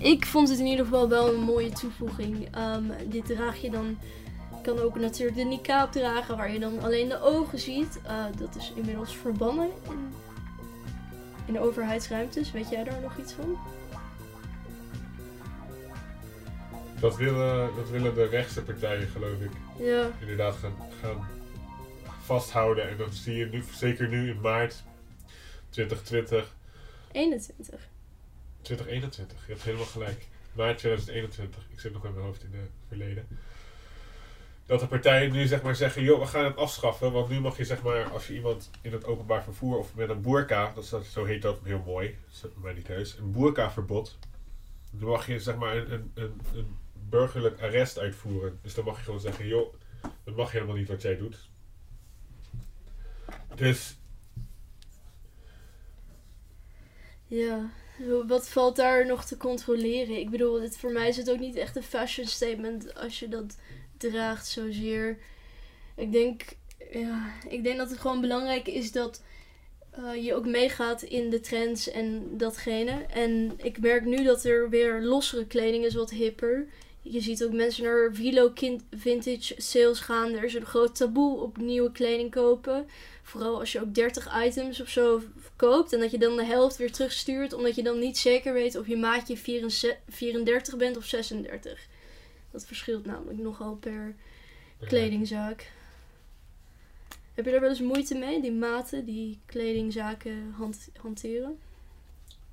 Ik 0.00 0.26
vond 0.26 0.48
het 0.48 0.58
in 0.58 0.66
ieder 0.66 0.84
geval 0.84 1.08
wel 1.08 1.34
een 1.34 1.40
mooie 1.40 1.70
toevoeging. 1.70 2.48
Ehm, 2.54 2.84
dit 3.06 3.26
draag 3.26 3.56
je 3.60 3.70
dan, 3.70 3.98
je 4.50 4.60
kan 4.62 4.78
ook 4.78 4.98
natuurlijk 4.98 5.36
de 5.36 5.44
niqab 5.44 5.92
dragen 5.92 6.36
waar 6.36 6.52
je 6.52 6.58
dan 6.58 6.80
alleen 6.82 7.08
de 7.08 7.20
ogen 7.20 7.58
ziet. 7.58 8.00
Eh, 8.02 8.24
dat 8.38 8.56
is 8.56 8.72
inmiddels 8.76 9.16
verbannen 9.16 9.70
in, 9.88 10.12
in 11.46 11.52
de 11.52 11.60
overheidsruimtes. 11.60 12.52
Weet 12.52 12.68
jij 12.68 12.84
daar 12.84 13.00
nog 13.00 13.16
iets 13.18 13.32
van? 13.32 13.58
Dat 17.00 17.16
willen, 17.16 17.70
dat 17.76 17.88
willen 17.90 18.14
de 18.14 18.24
rechtse 18.26 18.62
partijen, 18.62 19.08
geloof 19.08 19.40
ik, 19.40 19.50
Ja. 19.78 20.10
inderdaad 20.20 20.54
gaan, 20.56 20.74
gaan 21.02 21.26
vasthouden. 22.22 22.88
En 22.88 22.96
dat 22.96 23.14
zie 23.14 23.36
je 23.36 23.46
nu, 23.46 23.64
zeker 23.72 24.08
nu 24.08 24.30
in 24.30 24.40
maart 24.40 24.82
2020, 25.70 26.54
21. 27.12 27.88
2021. 28.66 29.46
Je 29.46 29.52
hebt 29.52 29.64
helemaal 29.64 29.86
gelijk. 29.86 30.26
Maart 30.52 30.78
2021. 30.78 31.66
Ik 31.70 31.80
zit 31.80 31.92
nog 31.92 32.04
in 32.04 32.12
mijn 32.12 32.24
hoofd 32.24 32.42
in 32.42 32.50
het 32.52 32.70
verleden. 32.88 33.26
dat 34.66 34.80
de 34.80 34.86
partijen 34.86 35.32
nu 35.32 35.46
zeg 35.46 35.62
maar 35.62 35.76
zeggen, 35.76 36.02
joh, 36.02 36.20
we 36.20 36.26
gaan 36.26 36.44
het 36.44 36.56
afschaffen. 36.56 37.12
Want 37.12 37.28
nu 37.28 37.40
mag 37.40 37.56
je 37.56 37.64
zeg 37.64 37.82
maar, 37.82 38.10
als 38.10 38.26
je 38.26 38.34
iemand 38.34 38.70
in 38.80 38.92
het 38.92 39.04
openbaar 39.04 39.42
vervoer 39.42 39.78
of 39.78 39.94
met 39.94 40.08
een 40.08 40.22
boerka, 40.22 40.72
dat 40.74 40.84
is, 40.84 41.12
zo 41.12 41.24
heet 41.24 41.42
dat 41.42 41.58
heel 41.62 41.82
mooi, 41.86 42.18
dat 42.40 42.50
is 42.64 42.74
niet 42.74 42.86
heus, 42.86 43.16
een 43.16 43.32
boerkaverbod. 43.32 44.18
Dan 44.90 45.08
mag 45.08 45.26
je 45.26 45.40
zeg 45.40 45.56
maar 45.56 45.76
een, 45.76 46.10
een, 46.14 46.40
een 46.54 46.76
burgerlijk 47.08 47.60
arrest 47.60 47.98
uitvoeren. 47.98 48.58
Dus 48.62 48.74
dan 48.74 48.84
mag 48.84 48.98
je 48.98 49.04
gewoon 49.04 49.20
zeggen, 49.20 49.46
joh, 49.46 49.74
dat 50.24 50.36
mag 50.36 50.52
helemaal 50.52 50.76
niet 50.76 50.88
wat 50.88 51.02
jij 51.02 51.16
doet. 51.16 51.48
Dus 53.54 53.96
Ja, 57.28 57.70
wat 58.26 58.48
valt 58.48 58.76
daar 58.76 59.06
nog 59.06 59.24
te 59.24 59.36
controleren? 59.36 60.18
Ik 60.18 60.30
bedoel, 60.30 60.68
voor 60.70 60.92
mij 60.92 61.08
is 61.08 61.16
het 61.16 61.30
ook 61.30 61.38
niet 61.38 61.56
echt 61.56 61.76
een 61.76 61.82
fashion 61.82 62.26
statement 62.26 62.94
als 62.94 63.18
je 63.18 63.28
dat 63.28 63.56
draagt 63.96 64.46
zozeer. 64.46 65.18
Ik 65.96 66.12
denk, 66.12 66.42
ja, 66.90 67.32
ik 67.48 67.64
denk 67.64 67.76
dat 67.76 67.90
het 67.90 67.98
gewoon 67.98 68.20
belangrijk 68.20 68.66
is 68.66 68.92
dat 68.92 69.22
eh, 69.90 70.24
je 70.24 70.34
ook 70.34 70.46
meegaat 70.46 71.02
in 71.02 71.30
de 71.30 71.40
trends 71.40 71.90
en 71.90 72.36
datgene. 72.36 73.04
En 73.10 73.52
ik 73.56 73.80
merk 73.80 74.04
nu 74.04 74.24
dat 74.24 74.44
er 74.44 74.70
weer 74.70 75.00
lossere 75.00 75.46
kleding 75.46 75.84
is, 75.84 75.94
wat 75.94 76.10
hipper. 76.10 76.66
Je 77.10 77.20
ziet 77.20 77.44
ook 77.44 77.52
mensen 77.52 77.84
naar 77.84 78.10
Vilo 78.12 78.52
Vintage 78.96 79.54
sales 79.56 80.00
gaan. 80.00 80.32
Er 80.32 80.44
is 80.44 80.54
een 80.54 80.66
groot 80.66 80.96
taboe 80.96 81.40
op 81.40 81.56
nieuwe 81.56 81.92
kleding 81.92 82.30
kopen. 82.30 82.86
Vooral 83.22 83.58
als 83.58 83.72
je 83.72 83.80
ook 83.80 83.94
30 83.94 84.44
items 84.44 84.80
of 84.80 84.88
zo 84.88 85.22
koopt. 85.56 85.92
En 85.92 86.00
dat 86.00 86.10
je 86.10 86.18
dan 86.18 86.36
de 86.36 86.44
helft 86.44 86.76
weer 86.76 86.92
terugstuurt. 86.92 87.52
Omdat 87.52 87.74
je 87.74 87.82
dan 87.82 87.98
niet 87.98 88.18
zeker 88.18 88.52
weet 88.52 88.76
of 88.76 88.86
je 88.86 88.96
maatje 88.96 89.36
34 90.08 90.76
bent 90.76 90.96
of 90.96 91.04
36. 91.04 91.86
Dat 92.50 92.66
verschilt 92.66 93.06
namelijk 93.06 93.38
nogal 93.38 93.74
per 93.74 94.14
kledingzaak. 94.80 95.70
Heb 97.34 97.44
je 97.44 97.50
daar 97.50 97.60
wel 97.60 97.70
eens 97.70 97.80
moeite 97.80 98.14
mee, 98.14 98.40
die 98.40 98.52
maten, 98.52 99.04
die 99.04 99.40
kledingzaken 99.46 100.54
hanteren? 101.00 101.58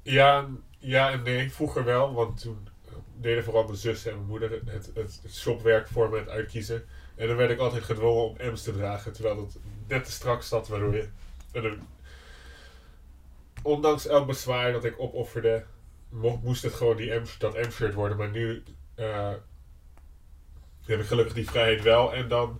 Ja, 0.01 0.47
ja 0.79 1.11
en 1.11 1.23
nee. 1.23 1.51
Vroeger 1.51 1.83
wel, 1.83 2.13
want 2.13 2.41
toen 2.41 2.67
deden 3.23 3.43
vooral 3.43 3.63
mijn 3.63 3.77
zus 3.77 4.05
en 4.05 4.15
mijn 4.15 4.27
moeder 4.27 4.51
het, 4.65 4.91
het, 4.93 5.21
shopwerk 5.29 5.87
voor 5.87 6.09
me 6.09 6.29
uitkiezen. 6.29 6.85
En 7.15 7.27
dan 7.27 7.35
werd 7.35 7.51
ik 7.51 7.59
altijd 7.59 7.83
gedwongen 7.83 8.23
om 8.23 8.51
M's 8.51 8.63
te 8.63 8.73
dragen, 8.73 9.13
terwijl 9.13 9.37
het 9.37 9.57
net 9.87 10.05
te 10.05 10.11
strak 10.11 10.43
zat, 10.43 10.67
waardoor 10.67 10.95
je... 10.95 11.07
ondanks 13.61 14.07
elk 14.07 14.27
bezwaar 14.27 14.71
dat 14.71 14.83
ik 14.83 14.99
opofferde, 14.99 15.65
moest 16.41 16.63
het 16.63 16.73
gewoon 16.73 16.97
die 16.97 17.13
M, 17.13 17.23
dat 17.37 17.53
M-shirt 17.53 17.93
worden. 17.93 18.17
Maar 18.17 18.29
nu 18.29 18.63
uh, 18.95 19.33
heb 20.85 20.99
ik 20.99 21.05
gelukkig 21.05 21.33
die 21.33 21.49
vrijheid 21.49 21.81
wel. 21.81 22.13
En 22.13 22.27
dan... 22.27 22.59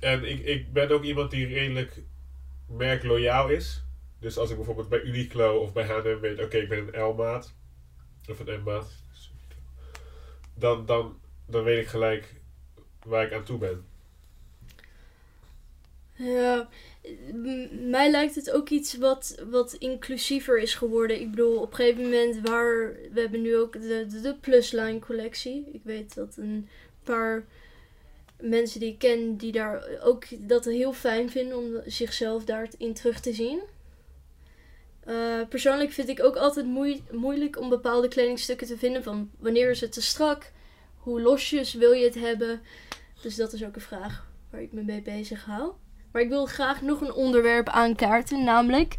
En 0.00 0.24
ik, 0.24 0.40
ik 0.44 0.72
ben 0.72 0.90
ook 0.90 1.02
iemand 1.02 1.30
die 1.30 1.46
redelijk 1.46 2.02
merkloyaal 2.66 3.48
is. 3.48 3.84
Dus 4.18 4.38
als 4.38 4.50
ik 4.50 4.56
bijvoorbeeld 4.56 4.88
bij 4.88 5.00
Uniqlo 5.00 5.58
of 5.58 5.72
bij 5.72 5.84
H&M 5.84 6.20
weet, 6.20 6.42
oké, 6.42 6.56
ik 6.56 6.68
ben 6.68 6.78
een 6.78 7.02
L-maat 7.02 7.54
of 8.28 8.38
een 8.38 8.60
M-maat, 8.60 8.92
dan, 10.54 10.86
dan, 10.86 11.18
dan 11.46 11.64
weet 11.64 11.82
ik 11.82 11.88
gelijk 11.88 12.34
waar 13.04 13.26
ik 13.26 13.32
aan 13.32 13.44
toe 13.44 13.58
ben. 13.58 13.84
Ja, 16.16 16.68
mij 17.70 18.10
lijkt 18.10 18.34
het 18.34 18.50
ook 18.50 18.68
iets 18.68 18.96
wat, 18.96 19.42
wat 19.50 19.72
inclusiever 19.72 20.58
is 20.58 20.74
geworden. 20.74 21.20
Ik 21.20 21.30
bedoel, 21.30 21.60
op 21.60 21.70
een 21.70 21.76
gegeven 21.76 22.02
moment 22.02 22.48
waar... 22.48 22.96
We 23.12 23.20
hebben 23.20 23.42
nu 23.42 23.56
ook 23.56 23.72
de, 23.72 24.06
de, 24.22 24.34
Plusline 24.40 24.98
collectie. 24.98 25.64
Ik 25.72 25.80
weet 25.84 26.14
dat 26.14 26.36
een 26.36 26.68
paar 27.02 27.44
mensen 28.40 28.80
die 28.80 28.92
ik 28.92 28.98
ken, 28.98 29.36
die 29.36 29.52
daar 29.52 29.84
ook 30.02 30.24
dat 30.38 30.64
heel 30.64 30.92
fijn 30.92 31.30
vinden 31.30 31.56
om 31.56 31.82
zichzelf 31.86 32.44
daarin 32.44 32.94
terug 32.94 33.20
te 33.20 33.32
zien. 33.32 33.60
Uh, 35.08 35.14
persoonlijk 35.48 35.92
vind 35.92 36.08
ik 36.08 36.24
ook 36.24 36.36
altijd 36.36 36.66
moeilijk 37.10 37.60
om 37.60 37.68
bepaalde 37.68 38.08
kledingstukken 38.08 38.66
te 38.66 38.78
vinden. 38.78 39.02
Van 39.02 39.30
wanneer 39.38 39.70
is 39.70 39.80
het 39.80 39.92
te 39.92 40.02
strak? 40.02 40.52
Hoe 40.96 41.20
losjes 41.20 41.74
wil 41.74 41.92
je 41.92 42.04
het 42.04 42.14
hebben? 42.14 42.60
Dus 43.22 43.36
dat 43.36 43.52
is 43.52 43.64
ook 43.64 43.74
een 43.74 43.80
vraag 43.80 44.26
waar 44.50 44.62
ik 44.62 44.72
me 44.72 44.82
mee 44.82 45.02
bezig 45.02 45.44
hou. 45.44 45.72
Maar 46.12 46.22
ik 46.22 46.28
wil 46.28 46.46
graag 46.46 46.82
nog 46.82 47.00
een 47.00 47.12
onderwerp 47.12 47.68
aankaarten, 47.68 48.44
namelijk 48.44 48.96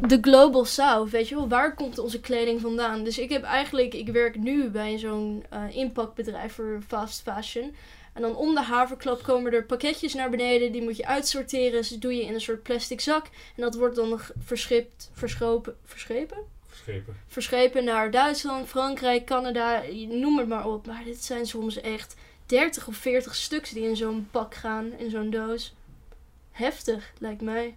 de 0.00 0.18
Global 0.20 0.64
South. 0.64 1.10
Weet 1.10 1.28
je 1.28 1.34
wel, 1.34 1.48
waar 1.48 1.74
komt 1.74 1.98
onze 1.98 2.20
kleding 2.20 2.60
vandaan? 2.60 3.04
Dus 3.04 3.18
ik 3.18 3.30
heb 3.30 3.42
eigenlijk, 3.42 3.94
ik 3.94 4.08
werk 4.08 4.36
nu 4.36 4.68
bij 4.68 4.98
zo'n 4.98 5.44
uh, 5.52 5.76
inpakbedrijf 5.76 6.52
voor 6.52 6.80
fast 6.86 7.22
fashion. 7.22 7.74
En 8.14 8.22
dan 8.22 8.36
om 8.36 8.54
de 8.54 8.62
haverklap 8.62 9.22
komen 9.22 9.52
er 9.52 9.64
pakketjes 9.64 10.14
naar 10.14 10.30
beneden. 10.30 10.72
Die 10.72 10.82
moet 10.82 10.96
je 10.96 11.06
uitsorteren. 11.06 11.72
Dus 11.72 11.88
doe 11.88 12.14
je 12.14 12.24
in 12.24 12.34
een 12.34 12.40
soort 12.40 12.62
plastic 12.62 13.00
zak. 13.00 13.26
En 13.26 13.62
dat 13.62 13.74
wordt 13.74 13.96
dan 13.96 14.08
nog 14.08 14.30
verschipt, 14.38 15.10
verschopen, 15.12 15.76
verschepen? 15.84 16.38
Verschepen. 16.66 17.16
Verschepen 17.26 17.84
naar 17.84 18.10
Duitsland, 18.10 18.68
Frankrijk, 18.68 19.26
Canada, 19.26 19.82
noem 20.08 20.38
het 20.38 20.48
maar 20.48 20.66
op. 20.66 20.86
Maar 20.86 21.04
dit 21.04 21.24
zijn 21.24 21.46
soms 21.46 21.80
echt 21.80 22.16
30 22.46 22.86
of 22.86 22.96
40 22.96 23.34
stuks 23.34 23.70
die 23.70 23.88
in 23.88 23.96
zo'n 23.96 24.28
pak 24.30 24.54
gaan, 24.54 24.92
in 24.98 25.10
zo'n 25.10 25.30
doos. 25.30 25.74
Heftig, 26.50 27.12
lijkt 27.18 27.42
mij. 27.42 27.76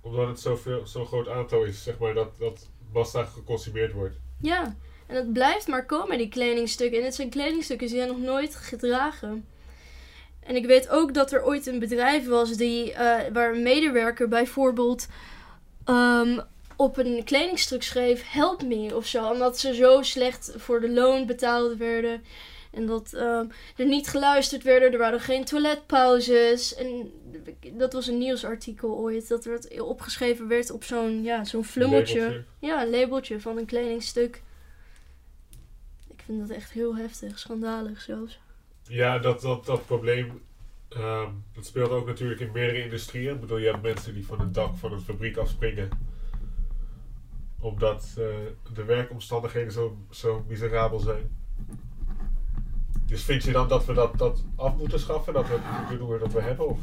Omdat 0.00 0.28
het 0.28 0.58
zo'n 0.88 1.06
groot 1.06 1.28
aantal 1.28 1.64
is, 1.64 1.82
zeg 1.82 1.98
maar, 1.98 2.14
dat, 2.14 2.38
dat 2.38 2.68
massa 2.92 3.24
geconsumeerd 3.24 3.92
wordt. 3.92 4.16
Ja, 4.40 4.76
en 5.06 5.16
het 5.16 5.32
blijft 5.32 5.66
maar 5.66 5.86
komen, 5.86 6.18
die 6.18 6.28
kledingstukken. 6.28 6.98
En 6.98 7.04
het 7.04 7.14
zijn 7.14 7.30
kledingstukken 7.30 7.86
die 7.86 7.96
zijn 7.96 8.08
nog 8.08 8.18
nooit 8.18 8.54
gedragen. 8.54 9.44
En 10.40 10.56
ik 10.56 10.66
weet 10.66 10.88
ook 10.88 11.14
dat 11.14 11.32
er 11.32 11.44
ooit 11.44 11.66
een 11.66 11.78
bedrijf 11.78 12.26
was 12.26 12.56
die, 12.56 12.90
uh, 12.90 12.98
waar 13.32 13.54
een 13.54 13.62
medewerker 13.62 14.28
bijvoorbeeld 14.28 15.06
um, 15.86 16.40
op 16.76 16.96
een 16.96 17.24
kledingstuk 17.24 17.82
schreef: 17.82 18.30
Help 18.30 18.62
me 18.62 18.96
of 18.96 19.06
zo. 19.06 19.28
Omdat 19.30 19.58
ze 19.58 19.74
zo 19.74 20.02
slecht 20.02 20.52
voor 20.56 20.80
de 20.80 20.90
loon 20.90 21.26
betaald 21.26 21.76
werden. 21.76 22.24
En 22.72 22.86
dat 22.86 23.12
um, 23.14 23.50
er 23.76 23.86
niet 23.86 24.08
geluisterd 24.08 24.62
werden, 24.62 24.92
er 24.92 24.98
waren 24.98 25.20
geen 25.20 25.44
toiletpauzes. 25.44 26.74
En 26.74 27.12
dat 27.72 27.92
was 27.92 28.06
een 28.06 28.18
nieuwsartikel 28.18 28.90
ooit. 28.90 29.28
Dat 29.28 29.44
werd 29.44 29.80
opgeschreven 29.80 30.48
werd 30.48 30.70
op 30.70 30.84
zo'n 30.84 31.22
ja, 31.22 31.44
zo'n 31.44 31.64
flummeltje. 31.64 32.44
Ja, 32.58 32.82
een 32.82 32.90
labeltje 32.90 33.40
van 33.40 33.58
een 33.58 33.66
kledingstuk 33.66 34.42
vind 36.26 36.48
dat 36.48 36.56
echt 36.56 36.70
heel 36.70 36.96
heftig, 36.96 37.38
schandalig 37.38 38.00
zelfs. 38.00 38.40
Ja, 38.82 39.18
dat, 39.18 39.40
dat, 39.40 39.64
dat 39.64 39.86
probleem 39.86 40.42
ehm, 40.88 41.30
dat 41.52 41.66
speelt 41.66 41.90
ook 41.90 42.06
natuurlijk 42.06 42.40
in 42.40 42.52
meerdere 42.52 42.82
industrieën. 42.82 43.34
Ik 43.34 43.40
bedoel, 43.40 43.58
je 43.58 43.70
hebt 43.70 43.82
mensen 43.82 44.14
die 44.14 44.26
van 44.26 44.40
het 44.40 44.54
dak 44.54 44.76
van 44.76 44.92
een 44.92 45.00
fabriek 45.00 45.36
afspringen. 45.36 45.88
Omdat 47.60 48.16
uh, 48.18 48.26
de 48.74 48.84
werkomstandigheden 48.84 49.72
zo, 49.72 49.98
zo 50.10 50.44
miserabel 50.48 50.98
zijn. 50.98 51.36
Dus 53.06 53.22
vind 53.22 53.42
je 53.42 53.52
dan 53.52 53.68
dat 53.68 53.84
we 53.84 53.92
dat, 53.92 54.18
dat 54.18 54.44
af 54.56 54.76
moeten 54.76 55.00
schaffen? 55.00 55.32
Dat 55.32 55.48
we 55.48 55.56
het 55.60 55.98
doen 55.98 56.18
dat 56.18 56.32
we 56.32 56.40
hebben? 56.40 56.68
Of 56.68 56.78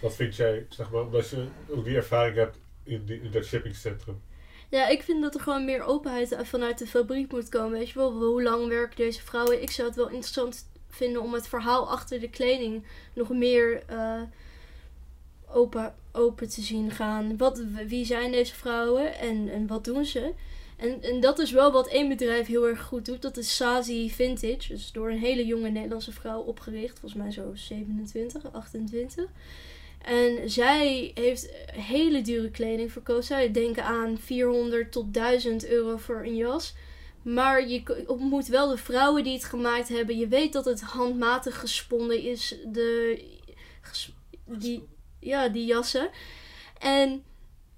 wat 0.00 0.14
vind 0.14 0.36
jij, 0.36 0.66
zeg 0.68 0.90
maar, 0.90 1.02
omdat 1.02 1.28
je 1.28 1.48
ook 1.68 1.84
die 1.84 1.96
ervaring 1.96 2.36
hebt 2.36 2.58
in, 2.82 3.04
die, 3.04 3.22
in 3.22 3.30
dat 3.30 3.44
shippingcentrum? 3.44 4.20
Ja, 4.68 4.88
ik 4.88 5.02
vind 5.02 5.22
dat 5.22 5.34
er 5.34 5.40
gewoon 5.40 5.64
meer 5.64 5.82
openheid 5.82 6.36
vanuit 6.42 6.78
de 6.78 6.86
fabriek 6.86 7.32
moet 7.32 7.48
komen. 7.48 7.78
Weet 7.78 7.88
je 7.88 7.98
wel, 7.98 8.12
hoe 8.12 8.42
lang 8.42 8.68
werken 8.68 8.96
deze 8.96 9.22
vrouwen? 9.22 9.62
Ik 9.62 9.70
zou 9.70 9.88
het 9.88 9.96
wel 9.96 10.08
interessant 10.08 10.66
vinden 10.88 11.22
om 11.22 11.34
het 11.34 11.48
verhaal 11.48 11.90
achter 11.90 12.20
de 12.20 12.30
kleding 12.30 12.84
nog 13.12 13.28
meer 13.28 13.82
uh, 13.90 14.22
open, 15.50 15.94
open 16.12 16.48
te 16.48 16.62
zien 16.62 16.90
gaan. 16.90 17.36
Wat, 17.36 17.62
wie 17.86 18.04
zijn 18.04 18.32
deze 18.32 18.54
vrouwen 18.54 19.18
en, 19.18 19.48
en 19.48 19.66
wat 19.66 19.84
doen 19.84 20.04
ze? 20.04 20.32
En, 20.76 21.02
en 21.02 21.20
dat 21.20 21.38
is 21.38 21.50
wel 21.50 21.72
wat 21.72 21.88
één 21.88 22.08
bedrijf 22.08 22.46
heel 22.46 22.66
erg 22.66 22.82
goed 22.82 23.04
doet. 23.04 23.22
Dat 23.22 23.36
is 23.36 23.56
Sazi 23.56 24.10
Vintage. 24.10 24.68
Dus 24.68 24.92
door 24.92 25.10
een 25.10 25.18
hele 25.18 25.46
jonge 25.46 25.68
Nederlandse 25.68 26.12
vrouw 26.12 26.40
opgericht. 26.40 26.98
Volgens 26.98 27.22
mij 27.22 27.30
zo 27.30 27.50
27, 27.54 28.52
28. 28.52 29.24
En 29.98 30.50
zij 30.50 31.10
heeft 31.14 31.50
hele 31.72 32.22
dure 32.22 32.50
kleding 32.50 32.92
verkocht. 32.92 33.26
Zij 33.26 33.50
denken 33.50 33.84
aan 33.84 34.18
400 34.18 34.92
tot 34.92 35.14
1000 35.14 35.68
euro 35.68 35.96
voor 35.96 36.22
een 36.22 36.36
jas. 36.36 36.74
Maar 37.22 37.68
je 37.68 38.04
ontmoet 38.06 38.46
wel 38.46 38.68
de 38.68 38.76
vrouwen 38.76 39.24
die 39.24 39.32
het 39.32 39.44
gemaakt 39.44 39.88
hebben. 39.88 40.18
Je 40.18 40.28
weet 40.28 40.52
dat 40.52 40.64
het 40.64 40.80
handmatig 40.80 41.60
gesponnen 41.60 42.22
is. 42.22 42.56
De, 42.66 43.22
die, 44.44 44.88
ja, 45.20 45.48
die 45.48 45.66
jassen. 45.66 46.10
En 46.78 47.22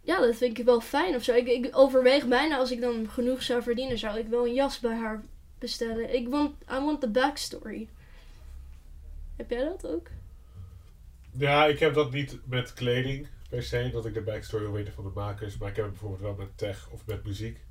ja, 0.03 0.21
dat 0.21 0.37
vind 0.37 0.59
ik 0.59 0.65
wel 0.65 0.81
fijn 0.81 1.15
of 1.15 1.25
zo. 1.25 1.33
Ik, 1.33 1.47
ik 1.47 1.69
overweeg 1.77 2.27
bijna 2.27 2.57
als 2.57 2.71
ik 2.71 2.81
dan 2.81 3.09
genoeg 3.09 3.43
zou 3.43 3.63
verdienen, 3.63 3.99
zou 3.99 4.19
ik 4.19 4.27
wel 4.27 4.47
een 4.47 4.55
jas 4.55 4.81
bij 4.81 4.97
haar 4.97 5.23
bestellen. 5.59 6.15
Ik 6.15 6.29
want, 6.29 6.55
I 6.71 6.79
want 6.85 7.01
the 7.01 7.09
backstory. 7.09 7.89
Heb 9.37 9.51
jij 9.51 9.65
dat 9.65 9.87
ook? 9.87 10.07
Ja, 11.31 11.67
ik 11.67 11.79
heb 11.79 11.95
dat 11.95 12.13
niet 12.13 12.39
met 12.45 12.73
kleding 12.73 13.27
per 13.51 13.63
se, 13.63 13.91
dat 13.93 14.07
ik 14.07 14.15
de 14.15 14.23
backstory 14.23 14.63
wil 14.63 14.73
weten 14.73 14.93
van 14.93 15.05
de 15.05 15.11
makers. 15.15 15.59
Maar 15.59 15.69
ik 15.69 15.77
heb 15.77 15.85
het 15.85 15.95
bijvoorbeeld 15.95 16.23
wel 16.23 16.47
met 16.47 16.59
tech 16.59 16.89
of 16.91 17.07
met 17.07 17.25
muziek. 17.25 17.65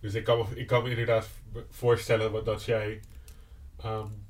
Dus 0.00 0.14
ik 0.14 0.24
kan 0.24 0.38
me, 0.38 0.60
ik 0.60 0.66
kan 0.66 0.82
me 0.82 0.90
inderdaad 0.90 1.28
voorstellen 1.70 2.44
dat 2.44 2.64
jij 2.64 3.00
um, 3.84 4.26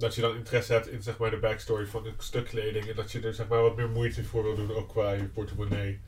dat 0.00 0.14
je 0.14 0.20
dan 0.20 0.36
interesse 0.36 0.72
hebt 0.72 0.88
in 0.88 1.02
zeg 1.02 1.18
maar, 1.18 1.30
de 1.30 1.38
backstory 1.38 1.86
van 1.86 2.06
een 2.06 2.14
stuk 2.18 2.44
kleding. 2.44 2.86
En 2.86 2.96
dat 2.96 3.12
je 3.12 3.20
er 3.20 3.34
zeg 3.34 3.48
maar, 3.48 3.62
wat 3.62 3.76
meer 3.76 3.88
moeite 3.88 4.24
voor 4.24 4.42
wil 4.42 4.54
doen, 4.54 4.74
ook 4.74 4.88
qua 4.88 5.12
je 5.12 5.24
portemonnee. 5.24 6.00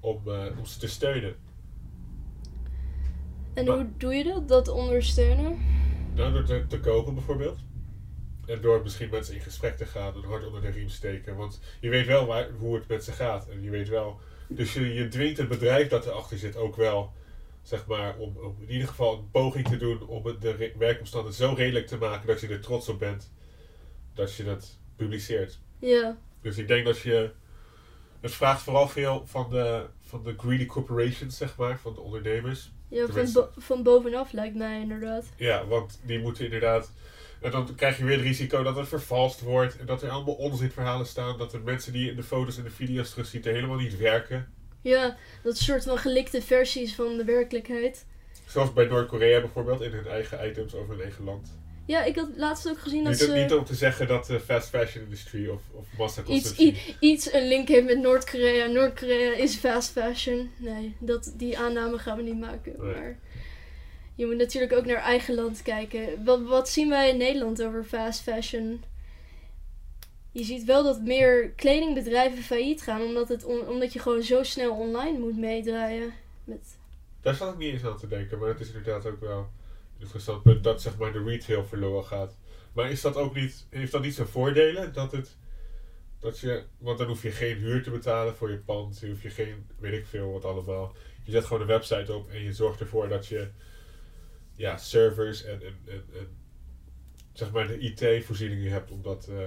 Om, 0.00 0.22
eh, 0.26 0.58
om 0.58 0.64
ze 0.64 0.78
te 0.78 0.88
steunen. 0.88 1.36
En 3.54 3.64
Maar- 3.64 3.76
hoe 3.76 3.88
doe 3.96 4.14
je 4.14 4.24
dat? 4.24 4.48
Dat 4.48 4.68
ondersteunen? 4.68 5.58
Nou, 6.14 6.32
door 6.32 6.44
te, 6.44 6.64
te 6.68 6.80
kopen 6.80 7.14
bijvoorbeeld. 7.14 7.58
En 8.48 8.60
door 8.60 8.82
misschien 8.82 9.10
met 9.10 9.26
ze 9.26 9.34
in 9.34 9.40
gesprek 9.40 9.76
te 9.76 9.86
gaan 9.86 10.14
en 10.14 10.24
hard 10.24 10.46
onder 10.46 10.60
de 10.60 10.70
riem 10.70 10.88
steken. 10.88 11.36
Want 11.36 11.60
je 11.80 11.88
weet 11.88 12.06
wel 12.06 12.26
waar, 12.26 12.48
hoe 12.58 12.74
het 12.74 12.88
met 12.88 13.04
ze 13.04 13.12
gaat. 13.12 13.48
En 13.48 13.62
je 13.62 13.70
weet 13.70 13.88
wel. 13.88 14.20
Dus 14.46 14.72
je, 14.74 14.94
je 14.94 15.08
dwingt 15.08 15.38
het 15.38 15.48
bedrijf 15.48 15.88
dat 15.88 16.06
erachter 16.06 16.38
zit 16.38 16.56
ook 16.56 16.76
wel. 16.76 17.12
Zeg 17.62 17.86
maar, 17.86 18.16
om, 18.16 18.36
om 18.36 18.56
in 18.60 18.72
ieder 18.72 18.88
geval 18.88 19.14
een 19.18 19.30
poging 19.30 19.68
te 19.68 19.76
doen 19.76 20.06
om 20.06 20.26
het, 20.26 20.40
de 20.40 20.72
werkomstandigheden 20.78 21.48
zo 21.48 21.54
redelijk 21.62 21.86
te 21.86 21.96
maken 21.96 22.26
dat 22.26 22.40
je 22.40 22.48
er 22.48 22.60
trots 22.60 22.88
op 22.88 22.98
bent. 22.98 23.32
Dat 24.14 24.34
je 24.34 24.44
dat 24.44 24.78
publiceert. 24.96 25.58
Ja. 25.78 26.18
Dus 26.42 26.58
ik 26.58 26.68
denk 26.68 26.84
dat 26.84 26.98
je. 26.98 27.30
Het 28.20 28.34
vraagt 28.34 28.62
vooral 28.62 28.88
veel 28.88 29.22
van 29.26 29.50
de, 29.50 29.86
van 30.00 30.22
de 30.22 30.34
greedy 30.36 30.66
corporations, 30.66 31.36
zeg 31.36 31.56
maar, 31.56 31.78
van 31.78 31.94
de 31.94 32.00
ondernemers. 32.00 32.70
Ja, 32.88 33.06
van, 33.06 33.32
bo- 33.32 33.50
van 33.56 33.82
bovenaf 33.82 34.32
lijkt 34.32 34.56
mij 34.56 34.80
inderdaad. 34.80 35.24
Ja, 35.36 35.66
want 35.66 36.00
die 36.02 36.18
moeten 36.18 36.44
inderdaad. 36.44 36.92
En 37.40 37.50
dan 37.50 37.74
krijg 37.74 37.98
je 37.98 38.04
weer 38.04 38.16
het 38.16 38.26
risico 38.26 38.62
dat 38.62 38.76
het 38.76 38.88
vervalst 38.88 39.40
wordt. 39.40 39.78
En 39.78 39.86
dat 39.86 40.02
er 40.02 40.10
allemaal 40.10 40.34
onzinverhalen 40.34 41.06
staan. 41.06 41.38
Dat 41.38 41.50
de 41.50 41.58
mensen 41.58 41.92
die 41.92 42.04
je 42.04 42.10
in 42.10 42.16
de 42.16 42.22
foto's 42.22 42.56
en 42.58 42.64
de 42.64 42.70
video's 42.70 43.10
terugziet 43.10 43.46
er 43.46 43.54
helemaal 43.54 43.76
niet 43.78 43.96
werken. 43.98 44.52
Ja, 44.82 45.16
dat 45.42 45.56
soort 45.56 45.84
van 45.84 45.98
gelikte 45.98 46.42
versies 46.42 46.94
van 46.94 47.16
de 47.16 47.24
werkelijkheid. 47.24 48.06
Zoals 48.46 48.72
bij 48.72 48.86
Noord-Korea 48.86 49.40
bijvoorbeeld, 49.40 49.80
in 49.80 49.92
hun 49.92 50.06
eigen 50.06 50.48
items 50.48 50.74
over 50.74 50.90
hun 50.94 51.02
eigen 51.02 51.24
land. 51.24 51.56
Ja, 51.86 52.04
ik 52.04 52.16
had 52.16 52.28
laatst 52.36 52.68
ook 52.68 52.78
gezien 52.78 53.02
dat 53.04 53.12
Niet, 53.12 53.20
ze 53.20 53.32
niet 53.32 53.52
om 53.52 53.64
te 53.64 53.74
zeggen 53.74 54.08
dat 54.08 54.26
de 54.26 54.40
fast 54.40 54.68
fashion 54.68 55.04
industrie 55.04 55.52
of, 55.52 55.60
of 55.72 55.84
iets, 55.84 55.98
massaconsumptie... 55.98 56.72
i- 56.72 56.96
iets 57.00 57.32
een 57.32 57.48
link 57.48 57.68
heeft 57.68 57.86
met 57.86 57.98
Noord-Korea. 57.98 58.66
Noord-Korea 58.66 59.32
is 59.32 59.56
fast 59.56 59.90
fashion. 59.90 60.50
Nee, 60.56 60.96
dat, 61.00 61.32
die 61.36 61.58
aanname 61.58 61.98
gaan 61.98 62.16
we 62.16 62.22
niet 62.22 62.38
maken. 62.40 62.74
Nee. 62.78 62.94
Maar 62.94 63.18
je 64.18 64.26
moet 64.26 64.36
natuurlijk 64.36 64.72
ook 64.72 64.86
naar 64.86 64.96
eigen 64.96 65.34
land 65.34 65.62
kijken. 65.62 66.24
Wat, 66.24 66.42
wat 66.42 66.68
zien 66.68 66.88
wij 66.88 67.08
in 67.08 67.16
Nederland 67.16 67.62
over 67.62 67.84
fast 67.84 68.20
fashion? 68.20 68.84
Je 70.32 70.44
ziet 70.44 70.64
wel 70.64 70.82
dat 70.82 71.00
meer 71.02 71.50
kledingbedrijven 71.50 72.42
failliet 72.42 72.82
gaan, 72.82 73.02
omdat, 73.02 73.28
het 73.28 73.44
omdat 73.44 73.92
je 73.92 73.98
gewoon 73.98 74.22
zo 74.22 74.42
snel 74.42 74.74
online 74.74 75.18
moet 75.18 75.36
meedraaien. 75.36 76.12
Met, 76.44 76.78
Daar 77.20 77.34
zat 77.34 77.52
ik 77.52 77.58
niet 77.58 77.72
eens 77.72 77.84
aan 77.84 77.96
te 77.96 78.06
denken, 78.06 78.38
maar 78.38 78.48
het 78.48 78.60
is 78.60 78.66
inderdaad 78.66 79.06
ook 79.06 79.20
wel 79.20 79.48
interessant 79.98 80.42
punt 80.42 80.64
dat 80.64 80.82
zeg 80.82 80.96
maar 80.98 81.12
de 81.12 81.24
retail 81.24 81.64
verloren 81.64 82.04
gaat. 82.04 82.36
Maar 82.72 82.90
is 82.90 83.00
dat 83.00 83.16
ook 83.16 83.34
niet, 83.34 83.66
heeft 83.70 83.92
dat 83.92 84.02
niet 84.02 84.14
zijn 84.14 84.28
voordelen? 84.28 84.92
Dat 84.92 85.12
het, 85.12 85.36
dat 86.18 86.38
je, 86.38 86.64
want 86.78 86.98
dan 86.98 87.06
hoef 87.06 87.22
je 87.22 87.30
geen 87.30 87.56
huur 87.56 87.82
te 87.82 87.90
betalen 87.90 88.36
voor 88.36 88.50
je 88.50 88.58
pand, 88.58 89.00
dan 89.00 89.10
hoef 89.10 89.22
je 89.22 89.30
geen, 89.30 89.66
weet 89.78 89.98
ik 89.98 90.06
veel 90.06 90.32
wat 90.32 90.44
allemaal. 90.44 90.96
Je 91.24 91.30
zet 91.30 91.44
gewoon 91.44 91.62
een 91.62 91.68
website 91.68 92.14
op 92.14 92.30
en 92.30 92.42
je 92.42 92.52
zorgt 92.52 92.80
ervoor 92.80 93.08
dat 93.08 93.26
je 93.26 93.48
ja, 94.58 94.76
servers 94.76 95.44
en, 95.44 95.62
en, 95.62 95.76
en, 95.86 96.28
zeg 97.32 97.52
maar 97.52 97.66
de 97.66 97.78
IT-voorzieningen 97.78 98.72
hebt 98.72 98.90
om 98.90 99.02
dat... 99.02 99.28
eh, 99.28 99.46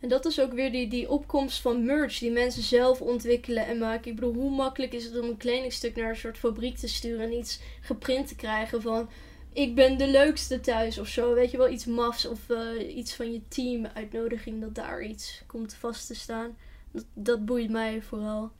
En 0.00 0.08
dat 0.08 0.24
is 0.24 0.40
ook 0.40 0.52
weer 0.52 0.72
die, 0.72 0.88
die 0.88 1.10
opkomst 1.10 1.60
van 1.60 1.84
merch 1.84 2.18
die 2.18 2.30
mensen 2.30 2.62
zelf 2.62 3.00
ontwikkelen 3.00 3.66
en 3.66 3.78
maken. 3.78 4.10
Ik 4.10 4.14
bedoel, 4.16 4.34
hoe 4.34 4.50
makkelijk 4.50 4.92
is 4.92 5.04
het 5.04 5.18
om 5.20 5.28
een 5.28 5.36
kledingstuk 5.36 5.96
naar 5.96 6.08
een 6.10 6.16
soort 6.16 6.38
fabriek 6.38 6.76
te 6.76 6.88
sturen 6.88 7.24
en 7.24 7.32
iets 7.38 7.60
geprint 7.80 8.28
te 8.28 8.36
krijgen 8.36 8.82
van 8.82 9.08
ik 9.52 9.74
ben 9.74 9.98
de 9.98 10.08
leukste 10.08 10.60
thuis 10.60 10.98
of 10.98 11.08
zo. 11.08 11.34
Weet 11.34 11.50
je 11.50 11.56
wel, 11.56 11.68
iets 11.68 11.84
mafs 11.86 12.26
of 12.26 12.50
eh, 12.50 12.96
iets 12.96 13.14
van 13.14 13.32
je 13.32 13.40
team, 13.48 13.86
uitnodiging 13.86 14.60
dat 14.60 14.74
daar 14.74 15.02
iets 15.02 15.42
komt 15.46 15.74
vast 15.74 16.06
te 16.06 16.14
staan. 16.14 16.56
Dat 17.14 17.44
boeit 17.44 17.70
mij 17.70 18.02
vooral. 18.02 18.50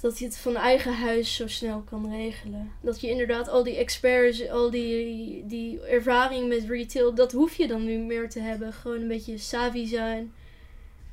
Dat 0.00 0.18
je 0.18 0.24
het 0.24 0.38
van 0.38 0.56
eigen 0.56 0.94
huis 0.94 1.34
zo 1.34 1.48
snel 1.48 1.80
kan 1.80 2.10
regelen. 2.10 2.72
Dat 2.80 3.00
je 3.00 3.08
inderdaad 3.08 3.48
al 3.48 3.64
die 3.64 3.76
experts, 3.76 4.48
al 4.48 4.70
die, 4.70 5.46
die 5.46 5.80
ervaring 5.80 6.48
met 6.48 6.64
retail, 6.68 7.14
dat 7.14 7.32
hoef 7.32 7.54
je 7.54 7.66
dan 7.66 7.84
nu 7.84 7.98
meer 7.98 8.30
te 8.30 8.40
hebben. 8.40 8.72
Gewoon 8.72 9.00
een 9.00 9.08
beetje 9.08 9.38
savvy 9.38 9.86
zijn. 9.86 10.32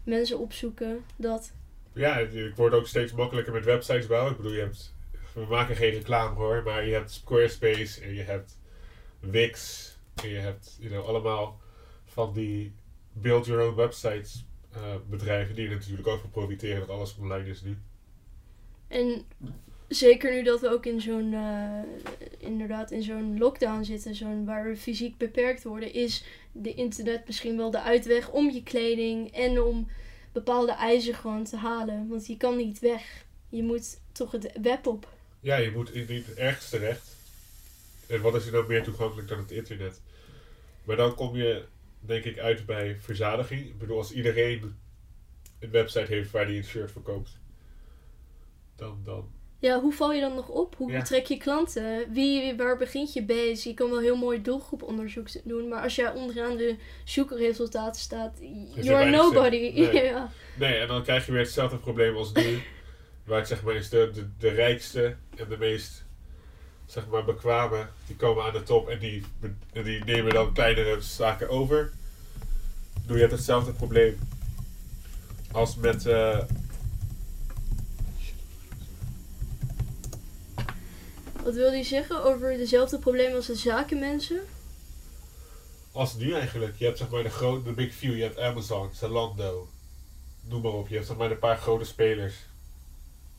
Mensen 0.04 0.40
opzoeken. 0.40 1.04
Dat. 1.16 1.52
Ja, 1.94 2.18
het 2.18 2.58
wordt 2.58 2.76
ook 2.76 2.88
steeds 2.88 3.12
makkelijker 3.12 3.54
met 3.54 3.66
websites 3.66 4.08
bouwen. 4.08 4.32
Ik 4.32 4.38
bedoel, 4.38 4.54
je 4.54 4.60
hebt, 4.60 4.94
we 5.34 5.46
maken 5.50 5.76
geen 5.76 5.92
reclame 5.92 6.36
hoor, 6.36 6.64
maar 6.64 6.86
je 6.86 6.94
hebt 6.94 7.12
Squarespace 7.12 8.02
en 8.02 8.14
je 8.14 8.24
hebt 8.24 8.58
Wix 9.20 9.88
en 10.24 10.30
je 10.30 10.40
hebt 10.40 10.78
you 10.80 10.92
know, 10.92 11.06
allemaal 11.06 11.60
van 12.06 12.34
die 12.34 12.74
build 13.14 13.46
your 13.46 13.68
own 13.68 13.76
websites 13.76 14.46
eh, 14.72 14.82
bedrijven 15.10 15.56
die 15.56 15.68
er 15.68 15.74
natuurlijk 15.74 16.08
ook 16.08 16.20
van 16.20 16.30
profiteren 16.30 16.80
dat 16.80 16.90
alles 16.90 17.18
online 17.18 17.50
is 17.50 17.62
nu. 17.62 17.78
En 18.88 19.26
zeker 19.88 20.32
nu 20.32 20.44
dat 20.44 20.62
we 20.62 20.70
ook 20.70 20.86
in 20.86 21.02
zo'n, 21.02 21.34
eh, 21.34 21.82
inderdaad 22.38 22.92
in 22.92 23.04
zo'n 23.04 23.38
lockdown 23.38 23.84
zitten, 23.84 24.16
zo'n 24.16 24.46
waar 24.46 24.64
we 24.64 24.78
fysiek 24.78 25.18
beperkt 25.18 25.64
worden, 25.64 25.94
is 25.94 26.24
de 26.52 26.74
internet 26.74 27.28
misschien 27.28 27.58
wel 27.58 27.72
de 27.72 27.82
uitweg 27.82 28.30
om 28.30 28.50
je 28.50 28.64
kleding 28.64 29.32
en 29.34 29.62
om 29.62 29.88
bepaalde 30.32 30.72
eisen 30.72 31.14
gewoon 31.14 31.44
te 31.44 31.58
halen. 31.58 32.08
Want 32.08 32.28
je 32.28 32.38
kan 32.38 32.58
niet 32.58 32.80
weg. 32.80 33.26
Je 33.50 33.64
moet 33.64 34.00
toch 34.12 34.32
het 34.32 34.52
web 34.62 34.88
op. 34.88 35.08
Ja, 35.40 35.56
je 35.56 35.72
moet 35.72 35.92
ergens 36.36 36.70
terecht. 36.70 37.16
En 38.08 38.22
wat 38.22 38.36
is 38.36 38.46
er 38.46 38.52
nou 38.52 38.68
meer 38.68 38.84
toegankelijk 38.84 39.28
dan 39.28 39.38
het 39.38 39.52
internet? 39.52 40.02
Maar 40.84 40.96
dan 40.96 41.16
kom 41.16 41.36
je, 41.36 41.64
denk 42.00 42.24
ik, 42.24 42.38
uit 42.38 42.66
bij 42.66 42.98
verzadiging. 43.00 43.66
Ik 43.66 43.78
bedoel, 43.78 43.98
als 43.98 44.12
iedereen 44.12 44.76
een 45.60 45.72
website 45.72 46.14
heeft 46.14 46.32
waar 46.32 46.48
die 46.48 46.58
een 46.58 46.64
shirt 46.64 46.92
verkoopt, 46.92 47.40
dan, 48.78 48.98
dan 49.04 49.28
Ja, 49.60 49.80
hoe 49.82 49.94
val 49.94 50.14
je 50.14 50.22
dan 50.22 50.36
nog 50.36 50.50
op? 50.50 50.76
Hoe 50.78 50.92
Ja. 50.92 50.98
betrek 51.00 51.26
je 51.26 51.38
klanten? 51.38 52.12
Wie, 52.14 52.56
waar 52.56 52.78
begint 52.78 53.14
je 53.14 53.24
bezig? 53.24 53.64
Je 53.64 53.74
kan 53.74 53.90
wel 53.90 54.00
heel 54.00 54.16
mooi 54.18 54.42
doelgroeponderzoek 54.42 55.28
doen, 55.44 55.68
maar 55.68 55.84
als 55.84 55.96
jij 55.96 56.14
onderaan 56.14 56.58
de 56.58 56.76
zoekresultaten 57.04 58.02
staat, 58.02 58.38
you're 58.40 58.84
weinig 58.92 59.24
zin. 59.24 59.34
nobody. 59.34 59.58
Nee. 59.76 60.04
ja. 60.12 60.32
Nee, 60.56 60.76
en 60.78 60.88
dan 60.88 61.04
krijg 61.04 61.26
je 61.26 61.32
weer 61.32 61.42
hetzelfde 61.42 61.78
probleem 61.78 62.16
als 62.16 62.32
nu. 62.34 62.60
waar 63.26 63.38
het 63.40 63.48
zeg 63.48 63.64
maar 63.64 63.76
is 63.76 63.90
de, 63.90 64.12
de, 64.14 64.28
de 64.38 64.50
rijkste 64.50 65.16
en 65.36 65.46
de 65.50 65.58
meest 65.58 66.06
zeg 66.86 67.08
maar 67.08 67.26
bekwame, 67.26 67.88
die 68.08 68.16
komen 68.16 68.44
aan 68.44 68.54
de 68.54 68.64
top 68.64 68.88
en 68.90 69.00
die, 69.00 69.24
die 69.74 70.04
nemen 70.04 70.34
dan 70.34 70.54
kleinere 70.54 71.02
zaken 71.02 71.50
over. 71.50 71.92
Doe 73.06 73.16
je 73.16 73.22
hebt 73.22 73.34
hetzelfde 73.36 73.72
probleem 73.72 74.18
als 75.52 75.76
met. 75.76 76.06
eh, 76.06 76.40
Wat 81.48 81.56
wil 81.56 81.72
je 81.72 81.84
zeggen 81.84 82.24
over 82.24 82.58
dezelfde 82.58 83.00
problemen 83.00 83.36
als 83.36 83.46
de 83.46 83.56
zakenmensen? 83.56 84.40
als 85.92 86.16
nu 86.16 86.34
eigenlijk. 86.34 86.76
Je 86.78 86.86
hebt 86.86 86.98
zeg 86.98 87.10
maar 87.10 87.24
de, 87.24 87.30
grote 87.30 87.64
de 87.64 87.72
big 87.72 87.94
few. 87.94 88.16
Je 88.16 88.22
hebt 88.22 88.40
Amazon, 88.40 88.90
Zalando. 88.94 89.68
Noem 90.42 90.62
maar 90.62 90.72
op. 90.72 90.88
Je 90.88 90.96
hebt 90.96 91.08
zeg 91.08 91.18
maar 91.18 91.32
een 91.32 91.40
paar 91.40 91.58
grote 91.58 91.86
spelers. 91.86 92.36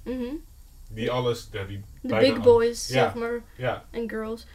Mhm. 0.03 0.35
Die 0.89 1.11
alles. 1.11 1.49
Ja, 1.53 1.65
die 1.65 1.85
De 2.03 2.17
big 2.17 2.41
boys, 2.41 2.89
Ja. 2.89 2.93
zeg 3.05 3.15
maar, 3.15 3.41
Ja, 3.57 3.85
en 3.91 4.09
girls. 4.09 4.47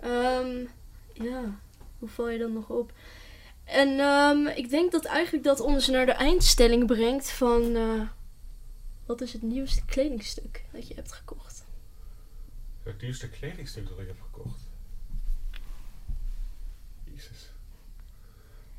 Ehm, 0.00 0.64
ja, 1.12 1.58
hoe 1.98 2.08
val 2.08 2.28
je 2.28 2.38
dan 2.38 2.52
nog 2.52 2.68
op? 2.68 2.92
En 3.64 3.98
ehm, 3.98 4.46
ik 4.46 4.70
denk 4.70 4.92
dat 4.92 5.04
eigenlijk 5.04 5.44
dat 5.44 5.60
ons 5.60 5.88
naar 5.88 6.06
de 6.06 6.12
eindstelling 6.12 6.86
brengt 6.86 7.30
van... 7.30 7.76
eh, 7.76 8.00
wat 9.06 9.20
is 9.20 9.32
het 9.32 9.42
nieuwste 9.42 9.84
kledingstuk 9.84 10.64
dat 10.72 10.88
je 10.88 10.94
hebt 10.94 11.12
gekocht? 11.12 11.63
Het 12.84 13.00
duurste 13.00 13.28
kledingstuk 13.30 13.88
dat 13.88 13.98
ik 13.98 14.06
heb 14.06 14.20
gekocht. 14.20 14.60
Jezus. 17.04 17.50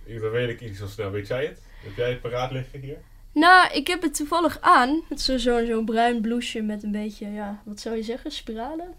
Ik- 0.03 0.21
Dat 0.21 0.31
weet 0.31 0.49
ik 0.49 0.61
niet 0.61 0.77
zo 0.77 0.87
snel. 0.87 1.11
Weet 1.11 1.27
jij 1.27 1.45
het? 1.45 1.61
Heb 1.83 1.95
jij 1.95 2.09
het 2.09 2.21
paraat 2.21 2.51
liggen 2.51 2.79
hier? 2.79 2.97
Nou, 3.31 3.73
ik 3.73 3.87
heb 3.87 4.01
het 4.01 4.15
toevallig 4.15 4.61
aan. 4.61 5.03
Het 5.09 5.19
is 5.19 5.25
zo- 5.25 5.37
zo'n 5.37 5.65
zo'n 5.65 5.85
bruin 5.85 6.21
blouseje 6.21 6.63
met 6.63 6.83
een 6.83 6.91
beetje, 6.91 7.27
ja, 7.31 7.61
wat 7.65 7.79
zou 7.79 7.95
je 7.95 8.03
zeggen, 8.03 8.31
spiralen? 8.31 8.93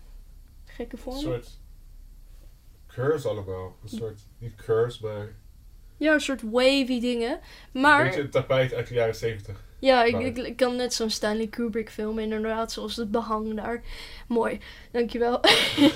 Gekke 0.65 0.97
Een 0.97 1.03
vormen. 1.03 1.23
soort 1.23 1.59
curves 2.87 3.27
allemaal. 3.27 3.77
Een 3.83 3.89
soort, 3.89 4.21
niet 4.39 4.55
curves, 4.55 4.99
maar 4.99 5.29
Ja, 5.97 6.13
een 6.15 6.21
soort 6.21 6.43
wavy 6.43 7.01
dingen. 7.01 7.41
Maar... 7.73 8.01
een 8.01 8.07
beetje 8.07 8.21
een 8.23 8.31
tapijt 8.31 8.73
uit 8.75 8.87
de 8.87 8.95
jaren 8.95 9.15
70. 9.15 9.65
Ja, 9.79 10.05
ik, 10.05 10.13
Wauw. 10.13 10.25
ik, 10.25 10.37
ik 10.37 10.57
kan 10.57 10.77
net 10.77 10.95
zo'n 10.95 11.11
Stanley 11.11 11.47
Kubrick 11.47 11.91
film 11.91 12.19
inderdaad, 12.19 12.73
zoals 12.73 12.97
het 12.97 13.11
behang 13.11 13.55
daar. 13.55 13.83
Mooi, 14.29 14.61
dankjewel. 14.93 15.41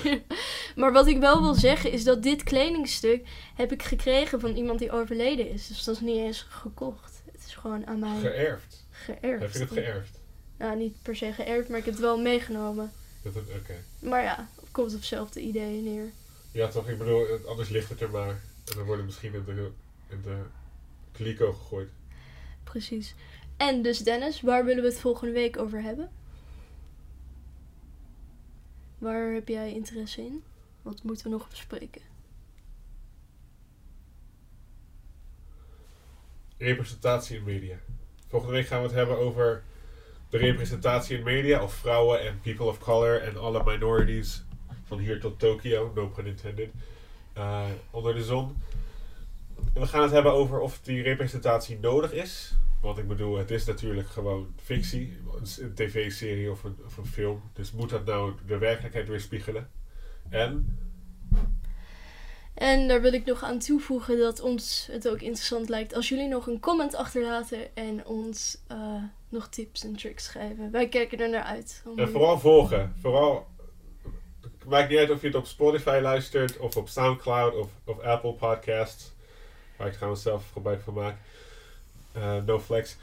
maar 0.75 0.91
wat 0.91 1.07
ik 1.07 1.19
wel 1.19 1.41
wil 1.41 1.53
zeggen 1.53 1.91
is 1.91 2.03
dat 2.03 2.23
dit 2.23 2.43
kledingstuk 2.43 3.27
heb 3.55 3.71
ik 3.71 3.83
gekregen 3.83 4.39
van 4.39 4.55
iemand 4.55 4.79
die 4.79 4.91
overleden 4.91 5.49
is. 5.49 5.67
Dus 5.67 5.83
dat 5.83 5.95
is 5.95 6.01
niet 6.01 6.17
eens 6.17 6.45
gekocht. 6.49 7.21
Het 7.31 7.43
is 7.47 7.55
gewoon 7.55 7.87
aan 7.87 7.99
mij 7.99 8.19
Geërfd. 8.19 8.85
geërfd. 8.91 9.41
Heb 9.41 9.53
je 9.53 9.59
het 9.59 9.71
geërfd? 9.71 10.19
Ja, 10.59 10.73
niet 10.73 10.95
per 11.01 11.15
se 11.15 11.33
geërfd, 11.33 11.69
maar 11.69 11.77
ik 11.77 11.85
heb 11.85 11.93
het 11.93 12.03
wel 12.03 12.19
meegenomen. 12.19 12.91
Oké. 13.25 13.75
Maar 13.99 14.23
ja, 14.23 14.47
het 14.61 14.71
komt 14.71 14.87
op 14.89 14.93
hetzelfde 14.93 15.39
idee 15.41 15.81
neer. 15.81 16.11
Ja, 16.51 16.67
toch? 16.67 16.89
Ik 16.89 16.97
bedoel, 16.97 17.25
anders 17.47 17.69
ligt 17.69 17.89
het 17.89 18.01
er 18.01 18.09
maar. 18.09 18.29
En 18.65 18.75
dan 18.75 18.85
worden 18.85 19.05
misschien 19.05 19.33
in 19.33 19.43
de, 19.45 19.71
in 20.09 20.21
de 20.21 20.37
kliko 21.11 21.53
gegooid. 21.53 21.89
Precies. 22.63 23.15
En 23.67 23.81
dus 23.81 23.99
Dennis, 23.99 24.41
waar 24.41 24.65
willen 24.65 24.83
we 24.83 24.89
het 24.89 24.99
volgende 24.99 25.33
week 25.33 25.57
over 25.57 25.81
hebben? 25.81 26.11
Waar 28.97 29.33
heb 29.33 29.47
jij 29.47 29.73
interesse 29.73 30.21
in? 30.21 30.43
Wat 30.81 31.03
moeten 31.03 31.25
we 31.25 31.31
nog 31.31 31.49
bespreken? 31.49 32.01
Representatie 36.57 37.37
in 37.37 37.43
media. 37.43 37.77
Volgende 38.27 38.53
week 38.55 38.67
gaan 38.67 38.81
we 38.81 38.87
het 38.87 38.95
hebben 38.95 39.17
over 39.17 39.63
de 40.29 40.37
representatie 40.37 41.17
in 41.17 41.23
media 41.23 41.63
of 41.63 41.73
vrouwen 41.73 42.21
en 42.21 42.39
people 42.39 42.65
of 42.65 42.79
color 42.79 43.21
en 43.21 43.37
alle 43.37 43.63
minorities 43.63 44.43
van 44.83 44.99
hier 44.99 45.19
tot 45.19 45.39
Tokio, 45.39 45.91
no 45.95 46.07
pun 46.07 46.25
intended, 46.25 46.69
uh, 47.37 47.65
onder 47.91 48.15
de 48.15 48.23
zon. 48.23 48.57
En 49.73 49.81
we 49.81 49.87
gaan 49.87 50.01
het 50.01 50.11
hebben 50.11 50.31
over 50.31 50.59
of 50.59 50.79
die 50.81 51.01
representatie 51.01 51.79
nodig 51.79 52.11
is. 52.11 52.55
Want 52.81 52.97
ik 52.97 53.07
bedoel, 53.07 53.37
het 53.37 53.51
is 53.51 53.65
natuurlijk 53.65 54.07
gewoon 54.07 54.53
fictie, 54.63 55.17
een 55.59 55.73
tv-serie 55.73 56.51
of 56.51 56.63
een, 56.63 56.77
of 56.85 56.97
een 56.97 57.05
film. 57.05 57.41
Dus 57.53 57.71
moet 57.71 57.89
dat 57.89 58.05
nou 58.05 58.33
de 58.45 58.57
werkelijkheid 58.57 59.07
weerspiegelen? 59.07 59.69
En 60.29 60.77
en 62.53 62.87
daar 62.87 63.01
wil 63.01 63.13
ik 63.13 63.25
nog 63.25 63.43
aan 63.43 63.59
toevoegen 63.59 64.17
dat 64.17 64.41
ons 64.41 64.87
het 64.91 65.09
ook 65.09 65.21
interessant 65.21 65.69
lijkt 65.69 65.95
als 65.95 66.09
jullie 66.09 66.27
nog 66.27 66.47
een 66.47 66.59
comment 66.59 66.95
achterlaten 66.95 67.75
en 67.75 68.05
ons 68.05 68.57
uh, 68.71 69.03
nog 69.29 69.47
tips 69.47 69.83
en 69.83 69.95
tricks 69.95 70.23
schrijven. 70.23 70.71
Wij 70.71 70.87
kijken 70.87 71.19
er 71.19 71.29
naar 71.29 71.43
uit. 71.43 71.83
En 71.95 72.09
vooral 72.09 72.39
volgen. 72.39 72.93
Vooral, 73.01 73.47
het 74.41 74.69
maakt 74.69 74.89
niet 74.89 74.99
uit 74.99 75.09
of 75.09 75.21
je 75.21 75.27
het 75.27 75.35
op 75.35 75.45
Spotify 75.45 75.99
luistert 76.01 76.57
of 76.57 76.77
op 76.77 76.89
Soundcloud 76.89 77.55
of, 77.55 77.69
of 77.85 77.99
Apple 77.99 78.33
Podcasts. 78.33 79.11
Waar 79.77 79.87
ik 79.87 79.93
trouwens 79.93 80.21
zelf 80.21 80.49
gebruik 80.51 80.81
van 80.81 80.93
maak. 80.93 81.17
Uh, 82.17 82.35
no 82.45 82.59
flex. 82.59 82.97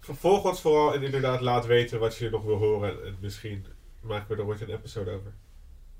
Volg 0.00 0.44
ons 0.44 0.60
vooral 0.60 0.94
en 0.94 1.02
inderdaad 1.02 1.40
laat 1.40 1.66
weten 1.66 1.98
wat 1.98 2.16
je 2.16 2.30
nog 2.30 2.42
wil 2.42 2.56
horen. 2.56 3.04
En 3.04 3.16
misschien 3.20 3.66
maken 4.00 4.36
we 4.36 4.42
er 4.42 4.48
ooit 4.48 4.60
een 4.60 4.70
episode 4.70 5.10
over. 5.10 5.32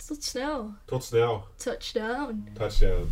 Tot 0.06 0.24
snel. 0.24 0.74
Tot 0.84 1.04
snel. 1.04 1.46
Touchdown. 1.56 2.48
Touchdown. 2.54 3.08